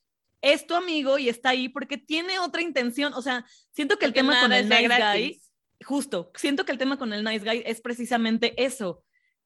[0.46, 3.14] es tu amigo y está ahí porque tiene otra intención.
[3.16, 5.42] O sea, siento que el tema con el nice guy,
[5.84, 9.04] justo, siento que el tema con el nice guy es precisamente eso,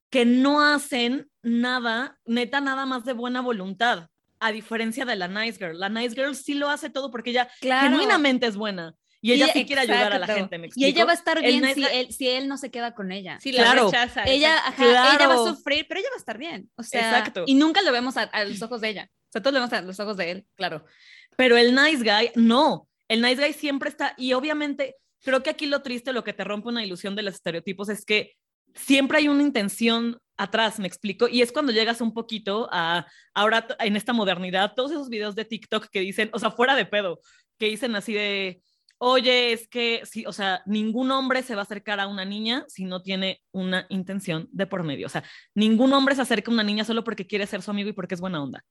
[0.10, 4.10] que no hacen nada, neta, nada más de buena voluntad,
[4.42, 5.80] a diferencia de la nice girl.
[5.80, 8.94] La nice girl sí lo hace todo porque ella genuinamente es buena.
[9.22, 10.88] Y ella sí quiere ayudar a la gente, ¿me explico?
[10.88, 13.38] Y ella va a estar bien si, él, si él no se queda con ella.
[13.42, 14.24] Si la rechaza.
[14.24, 16.70] Ella, ella va a sufrir, pero ella va a estar bien.
[16.76, 17.44] O sea, Exacto.
[17.46, 19.10] y nunca lo vemos a, los ojos de ella.
[19.12, 20.46] O sea, todos lo vemos a los ojos de él.
[20.56, 20.86] Claro.
[21.36, 22.88] Pero el nice guy, no.
[23.10, 26.44] El nice guy siempre está, y obviamente, creo que aquí lo triste, lo que te
[26.44, 28.36] rompe una ilusión de los estereotipos es que
[28.76, 33.68] siempre hay una intención atrás, me explico, y es cuando llegas un poquito a, ahora
[33.80, 37.20] en esta modernidad, todos esos videos de TikTok que dicen, o sea, fuera de pedo,
[37.58, 38.62] que dicen así de,
[39.00, 42.66] oye, es que, sí, o sea, ningún hombre se va a acercar a una niña
[42.68, 45.08] si no tiene una intención de por medio.
[45.08, 45.24] O sea,
[45.56, 48.16] ningún hombre se acerca a una niña solo porque quiere ser su amigo y porque
[48.16, 48.64] es buena onda.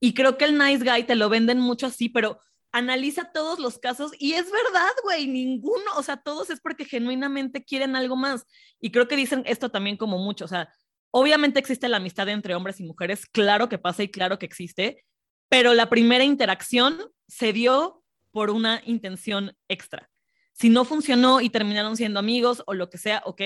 [0.00, 2.38] Y creo que el nice guy te lo venden mucho así, pero
[2.70, 7.64] analiza todos los casos y es verdad, güey, ninguno, o sea, todos es porque genuinamente
[7.64, 8.44] quieren algo más.
[8.80, 10.68] Y creo que dicen esto también como mucho, o sea,
[11.10, 15.04] obviamente existe la amistad entre hombres y mujeres, claro que pasa y claro que existe,
[15.48, 18.02] pero la primera interacción se dio
[18.36, 20.10] por una intención extra.
[20.52, 23.40] Si no funcionó y terminaron siendo amigos o lo que sea, ok,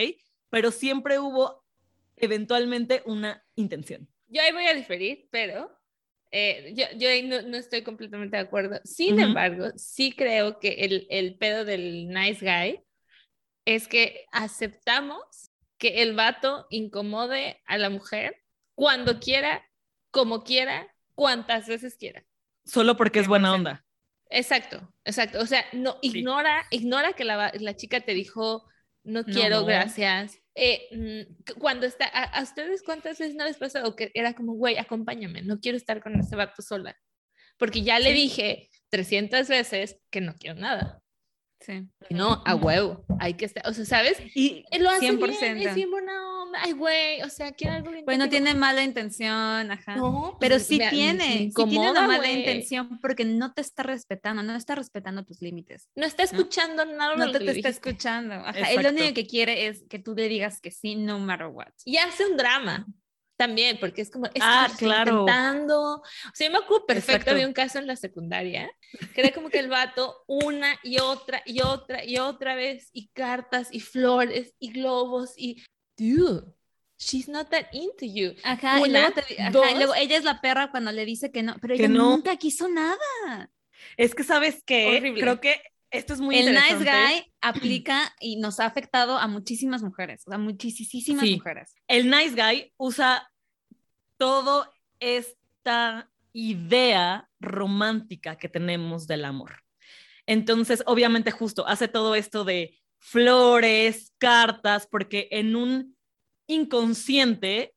[0.49, 1.65] pero siempre hubo
[2.17, 4.09] eventualmente una intención.
[4.27, 5.71] Yo ahí voy a diferir, pero
[6.33, 8.81] eh, yo, yo ahí no, no, estoy completamente de acuerdo.
[8.83, 12.81] Sin embargo, sí creo que el, el pedo del nice guy
[13.65, 18.43] es que aceptamos que el vato incomode a la mujer
[18.75, 19.65] cuando quiera,
[20.11, 22.25] como quiera, cuantas veces quiera.
[22.65, 23.85] Solo porque es buena onda.
[24.31, 25.41] Exacto, exacto.
[25.41, 28.65] O sea, no, ignora, ignora que la, la, chica te dijo,
[29.03, 30.39] no quiero, gracias.
[30.55, 34.79] Eh, mm, cuando está, a, ustedes cuántas veces no les pasó que era como, güey,
[34.79, 36.97] acompáñame, no quiero estar con ese vato sola?
[37.57, 41.03] Porque ya le dije 300 veces que no quiero nada.
[41.61, 41.89] Sí.
[42.09, 44.23] No, a huevo, hay que estar, o sea, ¿sabes?
[44.35, 45.19] Y lo hace 100%.
[45.19, 45.91] bien, es bien
[46.59, 48.05] ay, güey, o sea, quiere algo bien.
[48.05, 49.97] Pues no tiene mala intención, ajá.
[49.97, 54.43] No, pero pues, sí tiene, sí tiene una mala intención porque no te está respetando,
[54.43, 55.89] no está respetando tus límites.
[55.95, 56.97] No está escuchando ¿no?
[56.97, 57.17] nada.
[57.17, 58.71] No te, te está escuchando, ajá.
[58.71, 61.73] Él lo único que quiere es que tú le digas que sí, no matter what.
[61.85, 62.87] Y hace un drama,
[63.41, 65.21] también, porque es como, ah, claro.
[65.21, 65.95] intentando.
[65.95, 66.03] O
[66.35, 68.71] sea, yo me acuerdo perfecto, había un caso en la secundaria,
[69.15, 73.09] que era como que el vato una y otra y otra y otra vez, y
[73.09, 75.65] cartas y flores y globos y,
[75.97, 76.45] dude,
[76.99, 78.35] she's not that into you.
[78.45, 78.91] Ajá, y,
[79.51, 83.51] luego ella es la perra cuando le dice que no, pero ella nunca quiso nada.
[83.97, 88.61] Es que, ¿sabes que Creo que esto es muy el nice guy aplica y nos
[88.61, 91.75] ha afectado a muchísimas mujeres, sea, muchísimas mujeres.
[91.89, 93.29] El nice guy usa
[94.17, 99.65] todo esta idea romántica que tenemos del amor.
[100.27, 105.97] Entonces, obviamente, justo hace todo esto de flores, cartas, porque en un
[106.47, 107.75] inconsciente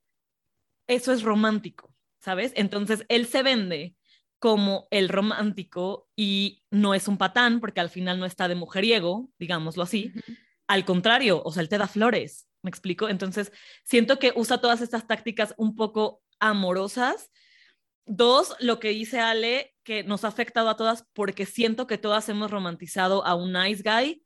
[0.88, 2.52] eso es romántico, ¿sabes?
[2.56, 3.96] Entonces, él se vende
[4.38, 9.30] como el romántico y no es un patán, porque al final no está de mujeriego,
[9.40, 10.12] digámoslo así.
[10.68, 13.08] Al contrario, o sea, él te da flores, ¿me explico?
[13.08, 13.54] Entonces,
[13.86, 17.32] siento que usa todas estas tácticas un poco amorosas.
[18.06, 22.28] Dos, lo que dice Ale, que nos ha afectado a todas porque siento que todas
[22.28, 24.26] hemos romantizado a un nice guy,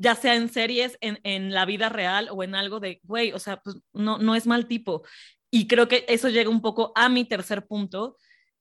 [0.00, 3.38] ya sea en series, en, en, la vida real o en algo de, güey, o
[3.38, 5.02] sea, pues no, no es mal tipo.
[5.50, 8.16] Y creo que eso llega un poco a mi tercer punto,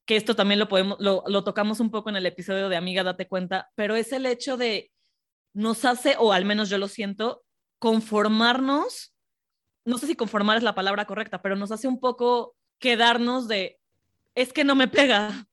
[0.06, 3.04] que esto también lo podemos, lo, lo tocamos un poco en el episodio de Amiga,
[3.04, 4.92] date cuenta, pero es el hecho de
[5.54, 7.46] nos hace, o al menos yo lo siento,
[7.80, 9.16] conformarnos,
[9.86, 13.80] no sé si conformar es la palabra correcta, pero nos hace un poco quedarnos de,
[14.36, 15.48] es que no me pega,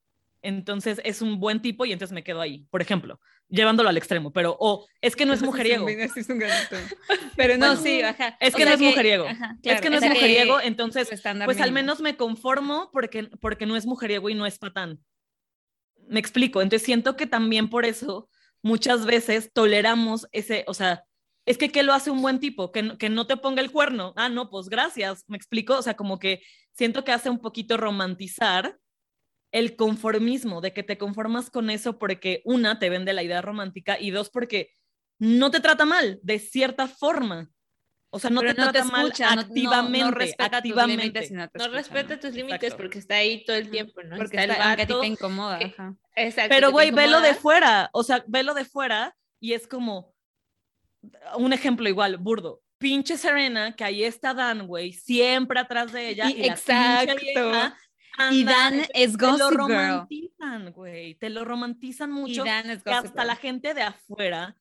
[0.46, 4.32] entonces es un buen tipo y entonces me quedo ahí, por ejemplo, llevándolo al extremo,
[4.32, 5.86] pero o es que no es mujeriego.
[7.36, 8.00] pero no, sí,
[8.38, 9.26] Es que no es mujeriego.
[9.62, 11.08] es que no es mujeriego, entonces
[11.44, 15.00] pues al menos me conformo porque, porque no es mujeriego y no es patán.
[16.08, 18.28] Me explico, entonces siento que también por eso
[18.62, 21.04] muchas veces toleramos ese, o sea,
[21.44, 22.70] es que ¿qué lo hace un buen tipo?
[22.70, 24.12] Que, que no te ponga el cuerno.
[24.16, 25.78] Ah, no, pues gracias, me explico.
[25.78, 28.78] O sea, como que siento que hace un poquito romantizar
[29.52, 33.98] el conformismo, de que te conformas con eso porque una, te vende la idea romántica
[33.98, 34.70] y dos, porque
[35.18, 37.50] no te trata mal, de cierta forma.
[38.10, 39.98] O sea, no Pero te no te trata mal escucha, no- no- activamente.
[40.04, 41.02] no respeta tus activamente.
[41.02, 42.20] límites y no te No respeta ¿no?
[42.20, 42.76] tus límites Exacto.
[42.76, 44.16] porque está ahí todo el tiempo, ¿no?
[44.16, 45.00] Porque está el está, ti vato.
[45.00, 45.58] te incomoda.
[45.58, 45.74] que-.
[46.14, 47.90] Exacto, Pero, te güey, velo de fuera.
[47.92, 50.14] O sea, velo de fuera y es como
[51.36, 52.62] un ejemplo igual, burdo.
[52.78, 56.28] Pinche Serena, que ahí está Dan, güey, siempre atrás de ella.
[56.30, 57.14] Y- Y, la exacto.
[57.16, 57.76] pinche vieja
[58.30, 61.14] Y Dan es te lo Gossip romantizan, güey.
[61.16, 62.44] Te lo romantizan Y mucho.
[62.44, 63.26] Dan es que Gossip hasta Girl.
[63.26, 64.56] la gente de afuera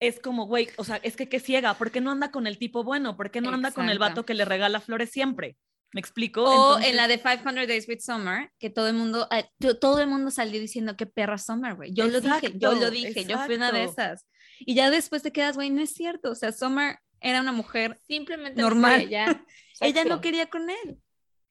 [0.00, 2.58] es como, güey, o sea, es que qué ciega, ¿por qué no anda con el
[2.58, 3.16] tipo bueno?
[3.16, 4.10] ¿Por qué no anda con el Exacto.
[4.20, 5.56] vato que le regala flores siempre?
[5.92, 6.42] ¿Me explico?
[6.42, 9.78] O Entonces, en la de 500 Days with Summer, que todo el mundo, eh, to-
[9.78, 11.92] todo el mundo salió diciendo que perra Summer, güey.
[11.94, 14.02] Yo lo dije, yo lo Exacto, dije, yo fui una de exacto.
[14.02, 14.26] esas.
[14.58, 16.32] Y ya después te quedas, güey, no es cierto.
[16.32, 19.02] O sea, Summer era una mujer, Simplemente Normal.
[19.02, 19.24] no ella.
[19.80, 20.20] ella no Exacto.
[20.20, 20.98] quería con él.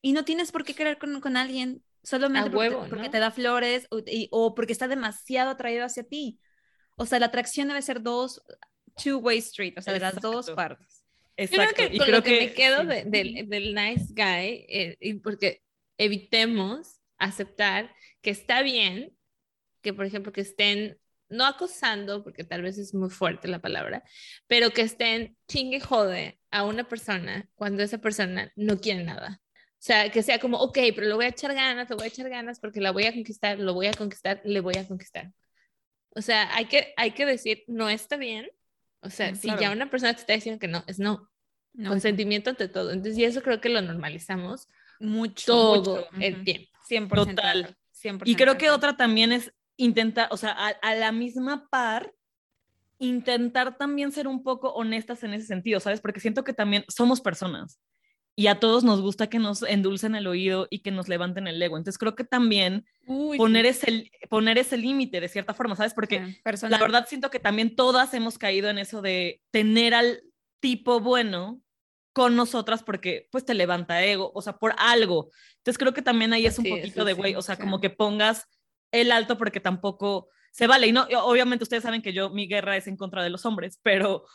[0.03, 3.09] Y no tienes por qué querer con, con alguien solamente porque, huevo, porque ¿no?
[3.09, 6.39] te da flores o, y- o porque está demasiado atraído hacia ti.
[6.97, 8.43] O sea, la atracción debe ser dos,
[9.01, 10.55] two-way street, o sea, de las dos Exacto.
[10.55, 11.05] partes.
[11.37, 11.75] Yo creo exacto.
[11.75, 12.87] que y con creo lo que, me quedo sí.
[12.87, 15.63] de- del, del nice guy, eh, y porque
[15.97, 19.15] evitemos aceptar que está bien
[19.81, 24.03] que, por ejemplo, que estén, no acosando, porque tal vez es muy fuerte la palabra,
[24.47, 29.39] pero que estén chingue y jode a una persona cuando esa persona no quiere nada.
[29.83, 32.07] O sea, que sea como, ok, pero le voy a echar ganas, le voy a
[32.07, 35.33] echar ganas porque la voy a conquistar, lo voy a conquistar, le voy a conquistar.
[36.11, 38.49] O sea, hay que, hay que decir, no está bien.
[39.01, 39.61] O sea, Mm, si claro.
[39.61, 41.29] ya una persona te está diciendo que no, es no
[41.73, 42.91] No, consentimiento ante todo.
[42.91, 44.69] Entonces, y eso creo que lo normalizamos
[45.01, 45.45] mucho.
[45.47, 46.21] todo mucho.
[46.21, 46.69] el tiempo.
[46.89, 47.35] 100%.
[47.35, 47.75] Total.
[47.91, 52.13] 100% Y creo que otra también es intentar, o sea, a, a la misma par,
[52.99, 55.99] intentar también ser un poco honestas en ese sentido, ¿sabes?
[55.99, 57.81] Porque siento que también somos personas
[58.35, 61.61] y a todos nos gusta que nos endulcen el oído y que nos levanten el
[61.61, 61.77] ego.
[61.77, 65.93] Entonces creo que también Uy, poner ese, poner ese límite de cierta forma, ¿sabes?
[65.93, 70.23] Porque la verdad siento que también todas hemos caído en eso de tener al
[70.59, 71.61] tipo bueno
[72.11, 75.29] con nosotras porque pues te levanta ego, o sea, por algo.
[75.57, 77.89] Entonces creo que también ahí es un poquito de sí, güey, o sea, como que
[77.89, 78.47] pongas
[78.91, 80.87] el alto porque tampoco se vale.
[80.87, 83.79] Y no, obviamente ustedes saben que yo, mi guerra es en contra de los hombres,
[83.83, 84.25] pero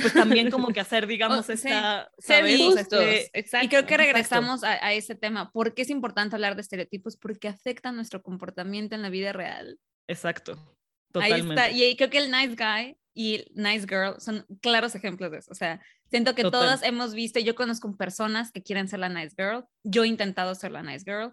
[0.00, 3.04] pues también como que hacer, digamos, sí, esta, Ser sea, justos.
[3.32, 3.64] este-.
[3.64, 5.50] Y creo que regresamos a, a ese tema.
[5.52, 7.16] ¿Por qué es importante hablar de estereotipos?
[7.16, 9.78] Porque afectan nuestro comportamiento en la vida real.
[10.08, 10.52] Exacto,
[11.14, 11.54] Ahí totalmente.
[11.54, 11.70] está.
[11.70, 15.50] Y ahí creo que el nice guy y nice girl son claros ejemplos de eso.
[15.52, 16.60] O sea, siento que Total.
[16.60, 19.64] todas hemos visto, yo conozco personas que quieren ser la nice girl.
[19.84, 21.32] Yo he intentado ser la nice girl.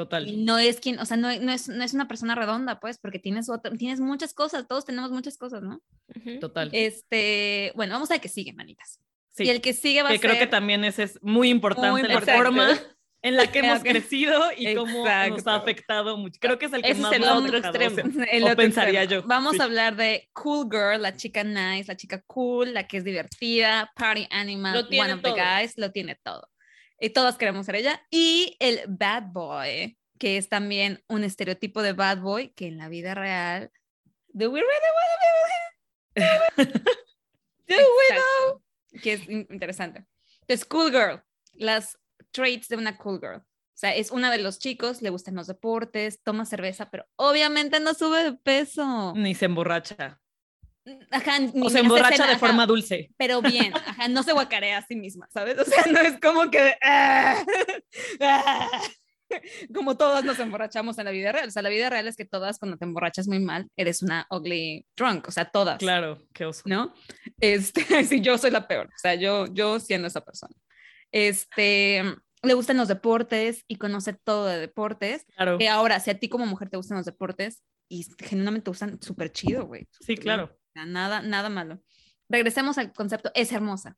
[0.00, 0.26] Total.
[0.26, 2.96] Y no es quien, o sea, no, no, es, no es una persona redonda, pues,
[2.96, 4.66] porque tienes, otra, tienes muchas cosas.
[4.66, 5.82] Todos tenemos muchas cosas, ¿no?
[6.16, 6.38] Ujú.
[6.40, 6.70] Total.
[6.72, 8.98] Este, bueno, vamos a ver que sigue, manitas.
[9.32, 9.44] Sí.
[9.44, 10.44] Y el que sigue va que a creo ser...
[10.44, 12.70] que también ese es muy importante Muy la forma
[13.22, 15.50] en la que hemos crecido y cómo nos Exacto.
[15.50, 16.38] ha afectado mucho.
[16.40, 18.08] Creo que es el que Ese es más el nos ha otro afectado, extremo.
[18.08, 19.22] o sea, El otro pensaría extremo.
[19.22, 19.60] yo, Vamos sí.
[19.60, 23.92] a hablar de cool girl, la chica nice, la chica cool, la que es divertida,
[23.96, 25.36] party animal, one of the todo.
[25.36, 26.48] guys, lo tiene todo.
[27.00, 28.06] Y todas queremos ser ella.
[28.10, 32.88] Y el bad boy, que es también un estereotipo de bad boy que en la
[32.88, 33.70] vida real.
[34.28, 35.16] Do we really wanna
[36.14, 36.82] be with him?
[37.68, 38.62] Do we Exacto.
[39.02, 40.04] que es in- interesante.
[40.42, 41.22] Entonces, cool girl,
[41.54, 41.98] las
[42.32, 43.36] traits de una cool girl.
[43.38, 43.44] O
[43.80, 47.94] sea, es una de los chicos, le gustan los deportes, toma cerveza, pero obviamente no
[47.94, 49.14] sube de peso.
[49.16, 50.20] Ni se emborracha.
[51.10, 53.10] Ajá, O se emborracha de ajá, forma dulce.
[53.16, 55.58] Pero bien, ajá, no se guacarea a sí misma, ¿sabes?
[55.58, 56.74] O sea, no es como que...
[56.82, 57.44] "Ah,
[58.20, 58.68] ah",
[59.74, 61.48] como todas nos emborrachamos en la vida real.
[61.48, 64.26] O sea, la vida real es que todas cuando te emborrachas muy mal, eres una
[64.30, 65.78] ugly drunk, o sea, todas.
[65.78, 66.62] Claro, qué oso.
[66.66, 66.92] ¿no?
[67.40, 70.54] Este, sí, yo soy la peor, o sea, yo, yo siendo esa persona.
[71.12, 72.02] Este,
[72.42, 75.26] le gustan los deportes y conoce todo de deportes.
[75.36, 75.58] Claro.
[75.58, 79.02] Que ahora, si a ti como mujer te gustan los deportes y genuinamente te gustan
[79.02, 79.88] súper chido, güey.
[80.00, 80.56] Sí, claro.
[80.74, 81.82] Nada, nada malo.
[82.28, 83.96] Regresemos al concepto, es hermosa.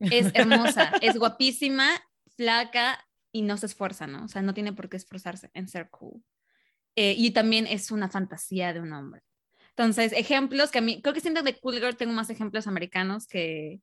[0.00, 1.88] Es hermosa, es guapísima,
[2.36, 4.24] flaca y no se esfuerza, ¿no?
[4.24, 6.22] O sea, no tiene por qué esforzarse en ser cool.
[6.96, 9.22] Eh, y también es una fantasía de un hombre.
[9.70, 13.26] Entonces, ejemplos que a mí, creo que siento de Cool Girl tengo más ejemplos americanos
[13.26, 13.80] que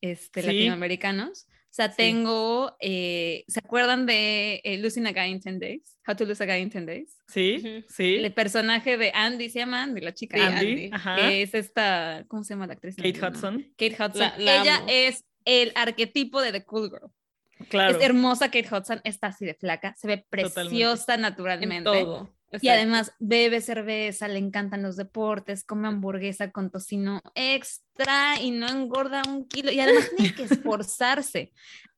[0.00, 0.46] este, Sí.
[0.46, 1.48] latinoamericanos.
[1.72, 1.94] O sea, Sí.
[1.96, 5.98] tengo, eh, ¿se acuerdan de eh, Losing a Guy in 10 Days?
[6.06, 7.16] How to Lose a Guy in 10 Days.
[7.28, 8.16] Sí, sí.
[8.16, 11.16] El personaje de Andy, se llama Andy, la chica Sí, Andy, Andy, ajá.
[11.16, 12.96] que es esta, ¿cómo se llama la actriz?
[12.96, 13.62] Kate No, Hudson.
[13.78, 14.20] Kate Hudson.
[14.20, 14.86] La- la Ella amo.
[14.90, 17.10] es el arquetipo de The Cool Girl.
[17.70, 17.96] Claro.
[17.96, 21.84] Es hermosa Kate Hudson, está así de flaca, se ve preciosa En naturalmente.
[21.84, 22.34] todo.
[22.60, 27.22] Y además bebe cerveza, le encantan los deportes, come hamburguesa con tocino
[28.02, 29.70] extra y no engorda un kilo.
[29.72, 31.52] Y además tiene que esforzarse,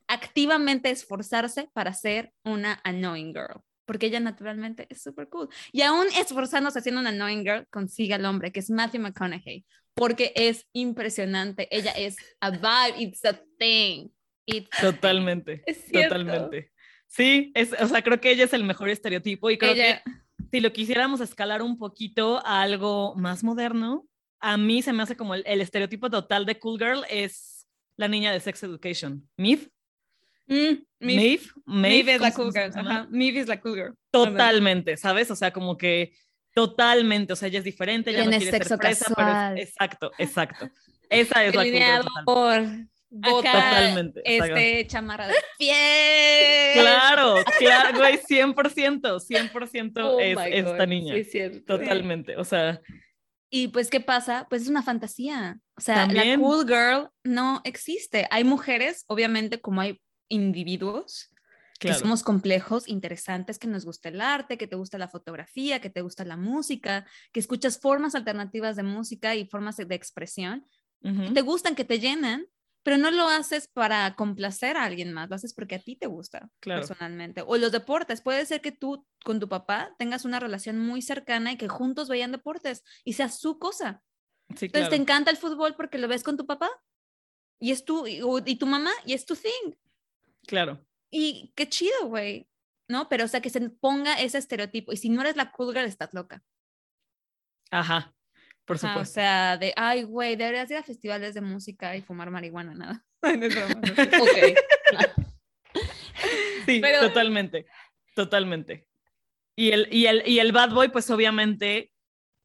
[0.09, 3.61] activamente esforzarse para ser una annoying girl.
[3.87, 5.49] porque ella naturalmente es súper cool.
[5.71, 10.33] Y aún esforzándose haciendo una annoying girl, consigue al hombre, que es Matthew McConaughey, porque
[10.37, 11.69] es impresionante.
[11.71, 14.09] Ella es a vibe, it's a thing.
[14.47, 14.93] It's a thing.
[14.93, 15.63] Totalmente.
[15.67, 16.17] Es cierto.
[16.17, 16.71] Totalmente.
[17.09, 20.11] Sí, es, o sea, creo que ella es el mejor estereotipo y creo Ella- que
[20.51, 24.07] si lo quisiéramos escalar un poquito a algo más moderno,
[24.53, 27.67] a mí se me hace como el, el estereotipo total de cool girl es
[27.97, 29.29] la niña de Sex Education.
[29.37, 29.71] Maeve,
[30.47, 32.79] Mm, Maeve, Maeve, Maeve es la ¿cómo cool girl.
[32.79, 33.95] Ajá, Maeve es la cool girl.
[34.11, 35.31] Totalmente, ¿sabes?
[35.31, 36.13] O sea, como que
[36.53, 39.59] totalmente, o sea, ella es diferente, ella no Tiene quiere ser sexo fresa, pero casual.
[39.59, 40.69] es- exacto, exacto.
[41.09, 42.87] Esa es la cool girl bota.
[43.23, 46.73] Acá, Totalmente, este chamarra de piel.
[46.83, 51.15] Claro, claro, güey, 100%, 100% Oh es my esta God, niña.
[51.15, 51.79] Sí, es cierto.
[51.79, 52.81] Totalmente, o sea,
[53.57, 54.49] Y pues, ¿qué pasa?
[54.51, 55.61] Pues es una fantasía.
[55.77, 58.27] O sea, la cool girl no existe.
[58.33, 61.31] Hay mujeres, obviamente, como hay individuos,
[61.79, 61.97] claro.
[61.97, 65.89] que somos complejos, interesantes, que nos gusta el arte, que te gusta la fotografía, que
[65.89, 70.67] te gusta la música, que escuchas formas alternativas de música y formas de expresión,
[71.01, 72.47] que te gustan, que te llenan,
[72.85, 76.07] pero no lo haces para complacer a alguien más, lo haces porque a ti te
[76.07, 76.81] gusta Claro.
[76.83, 77.43] personalmente.
[77.47, 81.51] O los deportes, puede ser que tú con tu papá tengas una relación muy cercana
[81.53, 84.03] y que juntos vean deportes y sea su cosa.
[84.51, 84.91] Sí, Entonces claro.
[84.91, 86.71] te encanta el fútbol porque lo ves con tu papá
[87.59, 89.73] y es tu, y tu mamá y es tu thing.
[90.47, 90.87] Claro.
[91.11, 92.49] Y qué chido, güey.
[92.87, 93.09] ¿No?
[93.09, 94.93] Pero o sea, que se ponga ese estereotipo.
[94.93, 96.45] Y si no eres la cool girl, estás loca.
[97.71, 98.15] Ajá,
[98.65, 99.15] por Ajá, o supuesto.
[99.15, 103.05] sea, de, ay, güey, deberías ir a festivales de música y fumar marihuana, nada.
[103.23, 104.19] No es broma, no sé.
[104.21, 105.19] Ok.
[106.67, 107.67] sí, pero- totalmente,
[108.15, 108.87] totalmente.
[109.57, 111.93] Y el, y, el, y el bad boy, pues obviamente,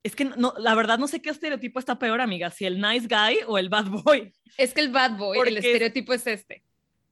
[0.04, 3.08] es que no, la verdad no sé qué estereotipo está peor, amiga, si el nice
[3.08, 4.34] guy o el bad boy.
[4.58, 6.64] Es que el bad boy, Porque el es- estereotipo es este.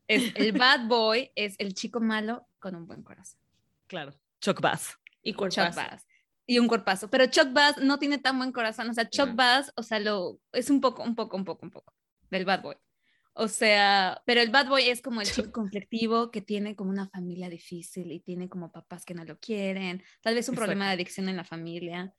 [0.10, 3.39] Es, el bad boy es el chico malo con un buen corazón.
[3.88, 4.97] Claro, Chuck Bass.
[5.22, 5.55] Y Chuck.
[5.76, 6.07] Bass.
[6.47, 7.09] Y un cuerpazo.
[7.09, 8.89] Pero Chuck Bass no tiene tan buen corazón.
[8.89, 9.35] O sea, Chuck No.
[9.35, 11.93] Bass, o sea, lo, es un poco, un poco, un poco, un poco
[12.29, 12.75] del bad boy.
[13.39, 17.07] O sea, pero el bad boy es como el chico conflictivo que tiene como una
[17.07, 20.93] familia difícil y tiene como papás que no lo quieren, tal vez un problema de
[20.93, 22.15] adicción en la familia.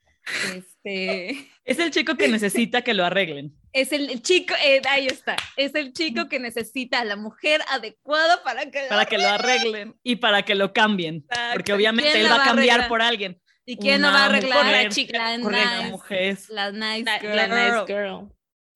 [0.54, 3.52] Este, Es el chico que necesita que lo arreglen.
[3.72, 7.62] es el, el chico, eh, ahí está, es el chico que necesita a la mujer
[7.68, 8.86] adecuada para que...
[8.88, 11.24] Para que lo arreglen y para que lo cambien.
[11.28, 11.54] Exacto.
[11.54, 13.40] Porque obviamente ¿Quién él va a va a cambiar por alguien.
[13.70, 14.64] ¿Y quién no va a arreglar?
[14.64, 16.38] mujer, la chica, la correcta, nice, mujer.
[16.48, 17.36] la nice girl.
[17.36, 18.28] la nice girl.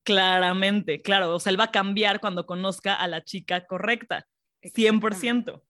[0.05, 1.35] Claramente, claro.
[1.35, 4.27] O sea, él va a cambiar cuando conozca a la chica correcta.
[4.63, 5.63] 100%.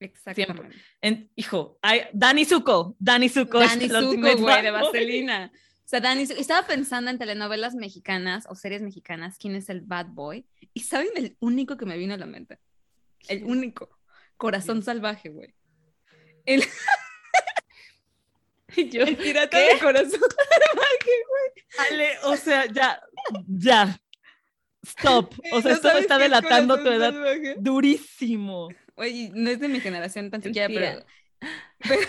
[0.00, 0.76] Exactamente.
[1.00, 3.62] En- hijo, hay, Dani Zuko, Dani Zuko.
[3.62, 4.70] es Dani el Zuko, güey, de.
[4.72, 5.52] Vaselina.
[5.54, 9.82] O sea, Dani Zuko- Estaba pensando en telenovelas mexicanas o series mexicanas, quién es el
[9.82, 10.44] bad boy.
[10.74, 12.58] Y ¿saben el único que me vino a la mente?
[13.28, 13.88] El único.
[14.36, 15.54] Corazón salvaje, güey.
[16.44, 16.62] El,
[18.90, 21.66] yo, el pirata de corazón güey.
[21.92, 23.00] Ale, o sea, ya,
[23.46, 23.98] ya.
[24.84, 25.34] Stop.
[25.52, 27.56] O sea, ¿No esto sabes está qué es delatando tu edad Salvaje?
[27.58, 28.68] durísimo.
[28.94, 31.04] Oye, no es de mi generación tan siquiera, pero...
[31.86, 32.00] Pero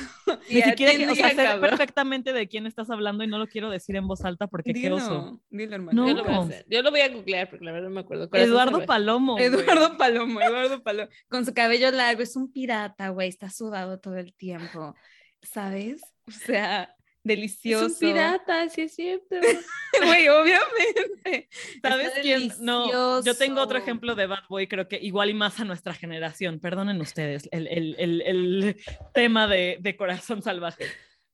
[0.50, 1.62] Ni siquiera, que- o sea, sé cabrón.
[1.70, 4.90] perfectamente de quién estás hablando y no lo quiero decir en voz alta porque qué
[4.90, 5.10] oso.
[5.10, 6.02] dilo, dilo, hermano.
[6.04, 6.08] No.
[6.08, 6.66] Yo lo voy a hacer.
[6.70, 8.30] Yo lo voy a googlear porque la verdad no me acuerdo.
[8.30, 8.88] Corazón Eduardo salvaje.
[8.88, 9.34] Palomo.
[9.34, 9.46] güey.
[9.46, 14.16] Eduardo Palomo, Eduardo Palomo, con su cabello largo, es un pirata, güey, está sudado todo
[14.18, 14.96] el tiempo,
[15.42, 16.02] ¿sabes?
[16.30, 17.86] O sea, Es delicioso.
[17.88, 19.36] un pirata, sí es cierto.
[20.04, 21.50] Güey, obviamente.
[21.82, 22.52] ¿Sabes Está quién?
[22.60, 23.78] No, yo tengo otro delicioso.
[23.78, 26.60] ejemplo de Bad Boy, creo que igual y más a nuestra generación.
[26.60, 28.76] Perdonen ustedes el, el- el- el
[29.14, 30.86] tema de, de Corazón Salvaje.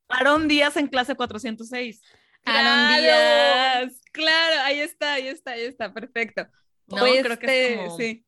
[0.08, 2.02] Aarón Díaz en clase 406.
[2.46, 3.02] Aaron ¡Claro!
[3.90, 6.48] Díaz, claro, ahí está, ahí está, ahí está, perfecto.
[6.88, 8.26] No, O creo que es este, como- sí.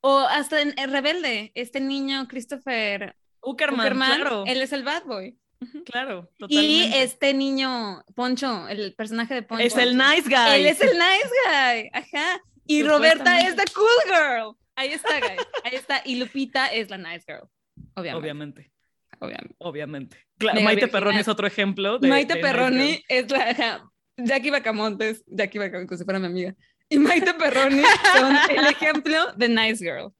[0.00, 4.44] O hasta en, en Rebelde, este niño Christopher Uckerman, Uckerman, claro.
[4.46, 5.36] él es el bad boy.
[5.84, 7.02] Claro, Y totalmente.
[7.02, 9.64] este niño, Poncho, el personaje de Poncho.
[9.64, 10.54] es el nice guy.
[10.54, 12.40] Él es el nice guy, ajá.
[12.66, 14.56] Y Roberta es the cool girl.
[14.74, 15.40] Ahí está, guys.
[15.64, 16.02] Ahí está.
[16.04, 17.48] Y Lupita es la nice girl.
[17.94, 18.18] Obviamente.
[18.20, 18.72] Obviamente,
[19.18, 19.54] obviamente.
[19.58, 20.26] obviamente.
[20.38, 20.90] Claro, Maite virginal.
[20.90, 21.98] Perroni es otro ejemplo.
[21.98, 23.04] De, Maite de nice Perroni girl.
[23.08, 23.50] es la.
[23.50, 25.24] ajá, Jackie Bacamontes.
[25.26, 26.54] Jackie Bacamontes, como si fuera mi amiga.
[26.88, 27.82] Y Maite Perroni
[28.16, 30.12] son el ejemplo de nice girl.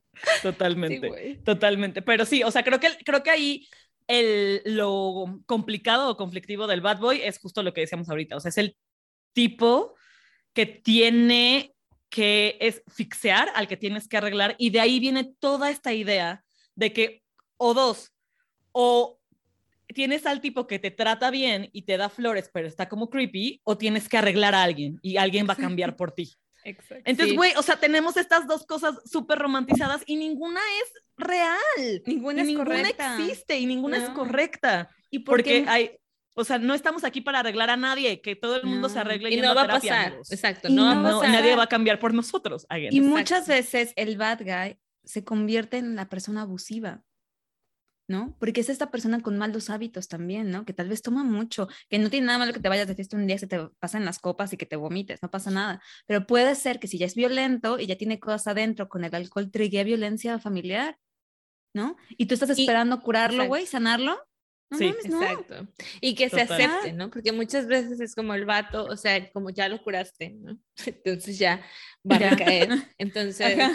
[0.42, 1.10] Totalmente.
[1.14, 1.38] Sí.
[1.44, 2.00] Totalmente.
[2.02, 3.68] Pero sí, o sea, creo que, creo que ahí
[4.08, 8.36] el, lo complicado o conflictivo del bad boy es justo lo que decíamos ahorita.
[8.36, 8.76] O sea, es el
[9.32, 9.94] tipo
[10.52, 11.74] que tiene
[12.08, 16.44] que es fixear al que tienes que arreglar y de ahí viene toda esta idea
[16.74, 17.22] de que
[17.56, 18.12] o dos
[18.72, 19.20] o
[19.88, 23.60] tienes al tipo que te trata bien y te da flores pero está como creepy
[23.64, 26.32] o tienes que arreglar a alguien y alguien va a cambiar por ti.
[26.68, 27.02] Exacto.
[27.04, 27.36] Entonces, Sí.
[27.36, 32.02] güey, o sea, tenemos estas dos cosas súper romantizadas y ninguna es real.
[32.06, 33.16] Ninguna Y es ninguna correcta.
[33.18, 34.14] existe y ninguna es No.
[34.14, 34.90] correcta.
[35.10, 35.68] ¿Y por Porque qué?
[35.68, 35.90] hay,
[36.34, 39.00] o sea, no estamos aquí para arreglar a nadie, que todo el mundo se No.
[39.02, 40.06] arregle Y yendo no va a terapia, pasar.
[40.08, 40.32] amigos.
[40.32, 41.30] Exacto, Y no va a no, No, pasar.
[41.34, 42.66] nadie va a cambiar por nosotros.
[42.68, 42.92] again.
[42.92, 43.16] Y Exacto.
[43.18, 47.02] muchas veces el bad guy se convierte en la persona abusiva,
[48.08, 48.36] ¿no?
[48.38, 50.64] Porque es esta persona con malos hábitos también, ¿no?
[50.64, 53.16] Que tal vez toma mucho, que no tiene nada malo que te vayas de fiesta
[53.16, 55.82] un día, se te pasan las copas y que te vomites, no pasa nada.
[56.06, 59.14] Pero puede ser que si ya es violento y ya tiene cosas adentro con el
[59.14, 60.98] alcohol, trigue violencia familiar,
[61.74, 61.96] ¿no?
[62.10, 64.18] Y tú estás Y- esperando curarlo, güey, sanarlo.
[64.70, 65.22] No Sí, mames, no.
[65.22, 65.68] Exacto.
[66.00, 67.08] Y que se acepte, ¿no?
[67.10, 70.58] Porque muchas veces es como el vato, o sea, como ya lo curaste, ¿no?
[70.86, 71.60] Entonces ya
[72.08, 72.30] va a Ya.
[72.30, 72.68] recaer.
[72.98, 73.72] Entonces, Ajá.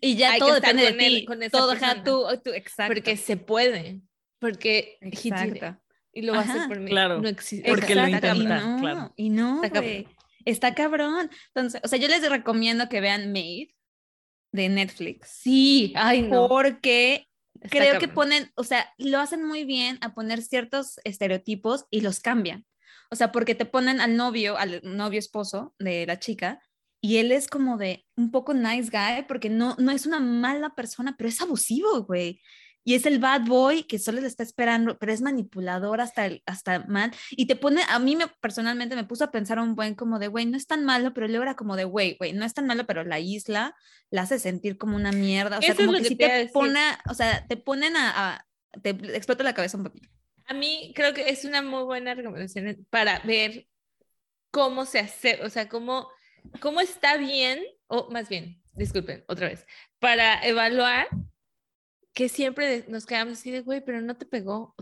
[0.00, 1.24] Y ya hay que todo estar depende de él- ti.
[1.26, 2.02] con todo, persona.
[2.04, 2.94] tú, tú, exacto.
[2.94, 4.00] porque se puede.
[4.38, 5.80] Porque Exacto.
[6.12, 6.90] y lo va a hacer por mí.
[6.90, 7.68] Claro, No existe.
[7.68, 9.12] porque lo Exacto, y intenta, no, claro.
[9.16, 10.06] Y no, Está cabrón.
[10.44, 11.30] Está cabrón.
[11.54, 13.74] Entonces, o sea, yo les recomiendo que vean Made
[14.52, 15.28] de Netflix.
[15.30, 16.48] Sí, Ay, no.
[16.48, 18.14] porque Está creo que cabrón.
[18.14, 22.64] ponen, o sea, lo hacen muy bien a poner ciertos estereotipos y los cambian.
[23.10, 26.60] O sea, porque te ponen al novio, al novio esposo de la chica,
[27.06, 30.74] y él es como de un poco nice guy, porque no, no es una mala
[30.74, 32.40] persona, pero es abusivo, güey.
[32.88, 36.42] Y es el bad boy que solo le está esperando, pero es manipulador hasta, el,
[36.46, 37.10] hasta mal.
[37.32, 40.28] Y te pone, a mí me, personalmente me puso a pensar un buen como de,
[40.28, 42.66] güey, no es tan malo, pero luego era como de, güey, güey, no es tan
[42.66, 43.74] malo, pero la isla
[44.10, 45.58] la hace sentir como una mierda.
[45.58, 46.80] O sea, Eso es como lo que, que sí te pone,
[47.10, 48.46] o sea, te ponen a, a-
[48.82, 50.08] te explota la cabeza un poquito.
[50.46, 53.66] A mí creo que es una muy buena recomendación para ver
[54.52, 56.08] cómo se hace, o sea, cómo,
[56.60, 59.66] cómo está bien, o más bien, disculpen, otra vez,
[59.98, 61.08] para evaluar
[62.14, 64.74] que siempre nos quedamos así de, güey, pero no te pegó,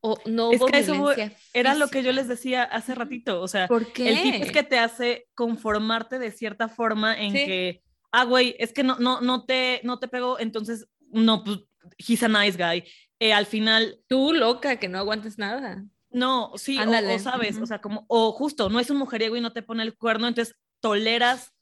[0.00, 3.40] o no Es hubo que eso fue- Era lo que yo les decía hace ratito,
[3.40, 4.08] o sea, ¿Por qué?
[4.10, 7.44] el tipo es que te hace conformarte de cierta forma en Sí.
[7.44, 11.58] que, ah, güey, es que no, no, no, te, no te pegó, entonces, no, pues,
[11.98, 12.84] he's a nice guy.
[13.20, 15.84] Eh, al final, Tú, loca, que no aguantes nada.
[16.10, 17.62] no, sí, o- o, sabes, ujú.
[17.64, 20.26] o sea, como, o justo, no es un mujeriego y no te pone el cuerno,
[20.28, 21.52] entonces toleras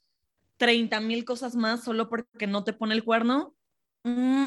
[0.57, 3.55] 30 mil cosas más solo porque no te pone el cuerno.
[4.03, 4.45] Mm,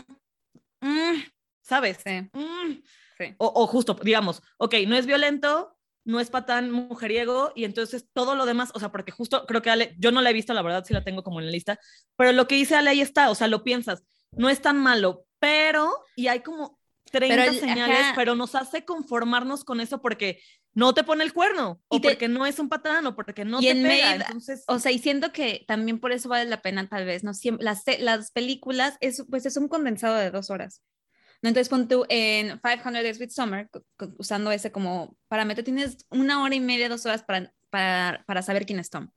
[0.80, 1.22] mm,
[1.62, 1.98] ¿Sabes?
[2.04, 2.82] Sí, Mm.
[3.18, 3.34] sí.
[3.38, 8.34] O, o justo, digamos, ok, no es violento, no es patán mujeriego, y entonces todo
[8.34, 10.60] lo demás, o sea, porque justo creo que Ale, yo no la he visto, la
[10.60, 11.78] verdad, sí la tengo como en la lista,
[12.16, 15.24] pero lo que dice Ale ahí está, o sea, lo piensas, no es tan malo,
[15.38, 16.78] pero, y hay como
[17.10, 18.12] 30 Pero el- señales, ajá.
[18.16, 20.42] pero nos hace conformarnos con eso porque
[20.74, 23.60] no te pone el cuerno, o te- porque no es un patán, o porque no
[23.60, 24.64] Y te en pega, entonces...
[24.66, 27.32] O sea, y siento que también por eso vale la pena, tal vez, ¿no?
[27.32, 30.82] Siempre, las, películas, es, pues es un condensado de dos horas.
[31.42, 31.48] ¿no?
[31.48, 33.70] Entonces, pon tú en 500 Days with Summer,
[34.18, 38.66] usando ese como parámetro, tienes una hora y media, dos horas para, para, para saber
[38.66, 39.10] quién es Tom,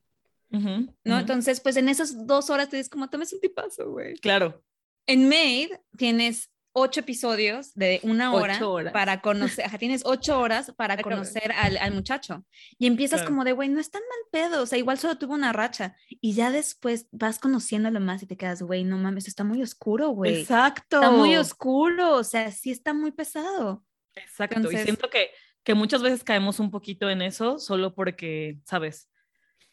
[0.50, 1.18] ¿no?
[1.18, 4.16] Entonces, pues en esas dos horas te dices como, Tom es un tipazo, güey.
[4.18, 4.62] claro.
[5.06, 8.58] En Maid tienes ocho episodios de una hora,
[8.92, 12.44] para conocer, ajá, tienes ocho horas para conocer al, al muchacho
[12.78, 13.30] y empiezas Claro.
[13.30, 15.96] como de, güey, no es tan mal pedo, o sea, igual solo tuvo una racha
[16.08, 20.10] y ya después vas conociéndolo más y te quedas, güey, no mames, está muy oscuro,
[20.10, 20.40] güey.
[20.40, 20.96] Exacto.
[20.96, 23.84] Está muy oscuro, o sea, sí está muy pesado.
[24.14, 25.30] Exacto, Entonces- y siento que,
[25.64, 29.08] que muchas veces caemos un poquito en eso solo porque, ¿sabes?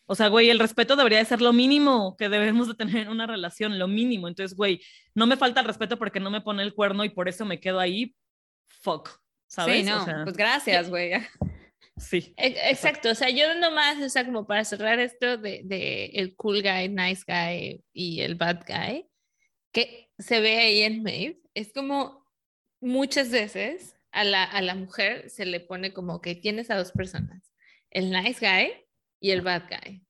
[0.07, 3.09] O sea, güey, el respeto debería de ser lo mínimo que debemos de tener en
[3.09, 4.27] una relación, lo mínimo.
[4.27, 4.81] Entonces, güey,
[5.15, 7.59] no me falta el respeto porque no me pone el cuerno y por eso me
[7.59, 8.15] quedo ahí.
[8.67, 9.09] Fuck,
[9.47, 9.77] ¿sabes?
[9.77, 11.13] Sí, no, O sea, pues gracias, güey.
[11.97, 12.33] sí.
[12.37, 16.35] E- Exacto, o sea, yo nomás, o sea, como para cerrar esto de, de el
[16.35, 19.07] cool guy, nice guy y el bad guy,
[19.71, 22.25] que se ve ahí en Maeve, es como
[22.79, 26.91] muchas veces a la, a la mujer se le pone como que tienes a dos
[26.91, 27.51] personas,
[27.89, 28.84] el nice guy
[29.19, 30.01] y el bad guy.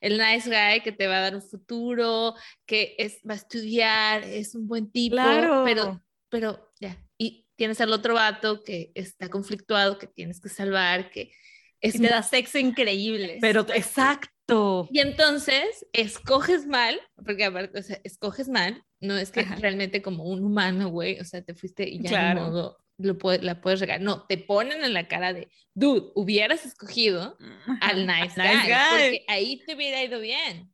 [0.00, 2.34] El nice guy que te va a dar un futuro,
[2.66, 5.62] que es, va a estudiar, es un buen tipo, Claro.
[5.64, 6.96] pero, pero ya.
[7.16, 11.32] Y tienes al otro vato que está conflictuado, que tienes que salvar, que
[11.80, 13.38] es Y te da sexo increíble.
[13.40, 14.88] Pero, exacto.
[14.90, 19.56] y entonces escoges mal, porque aparte, o sea, escoges mal, no es que Ajá.
[19.56, 22.40] realmente como un humano, güey, o sea, te fuiste y ya Claro.
[22.44, 24.00] ni modo, lo puede- la puedes regar.
[24.00, 27.36] No, te ponen en la cara de, dude, hubieras escogido
[27.80, 28.90] al nice, Nice guy, guy.
[28.90, 30.72] porque ahí te hubiera ido bien.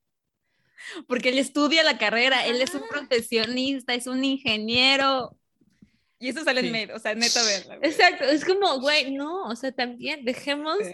[1.07, 5.37] Porque él estudia la carrera, él es un profesionista, es un ingeniero.
[6.19, 6.67] Y eso sale Sí.
[6.67, 7.79] en medio, o sea, neta verla.
[7.83, 10.93] Exacto, es como, güey, no, o sea, también dejemos Sí.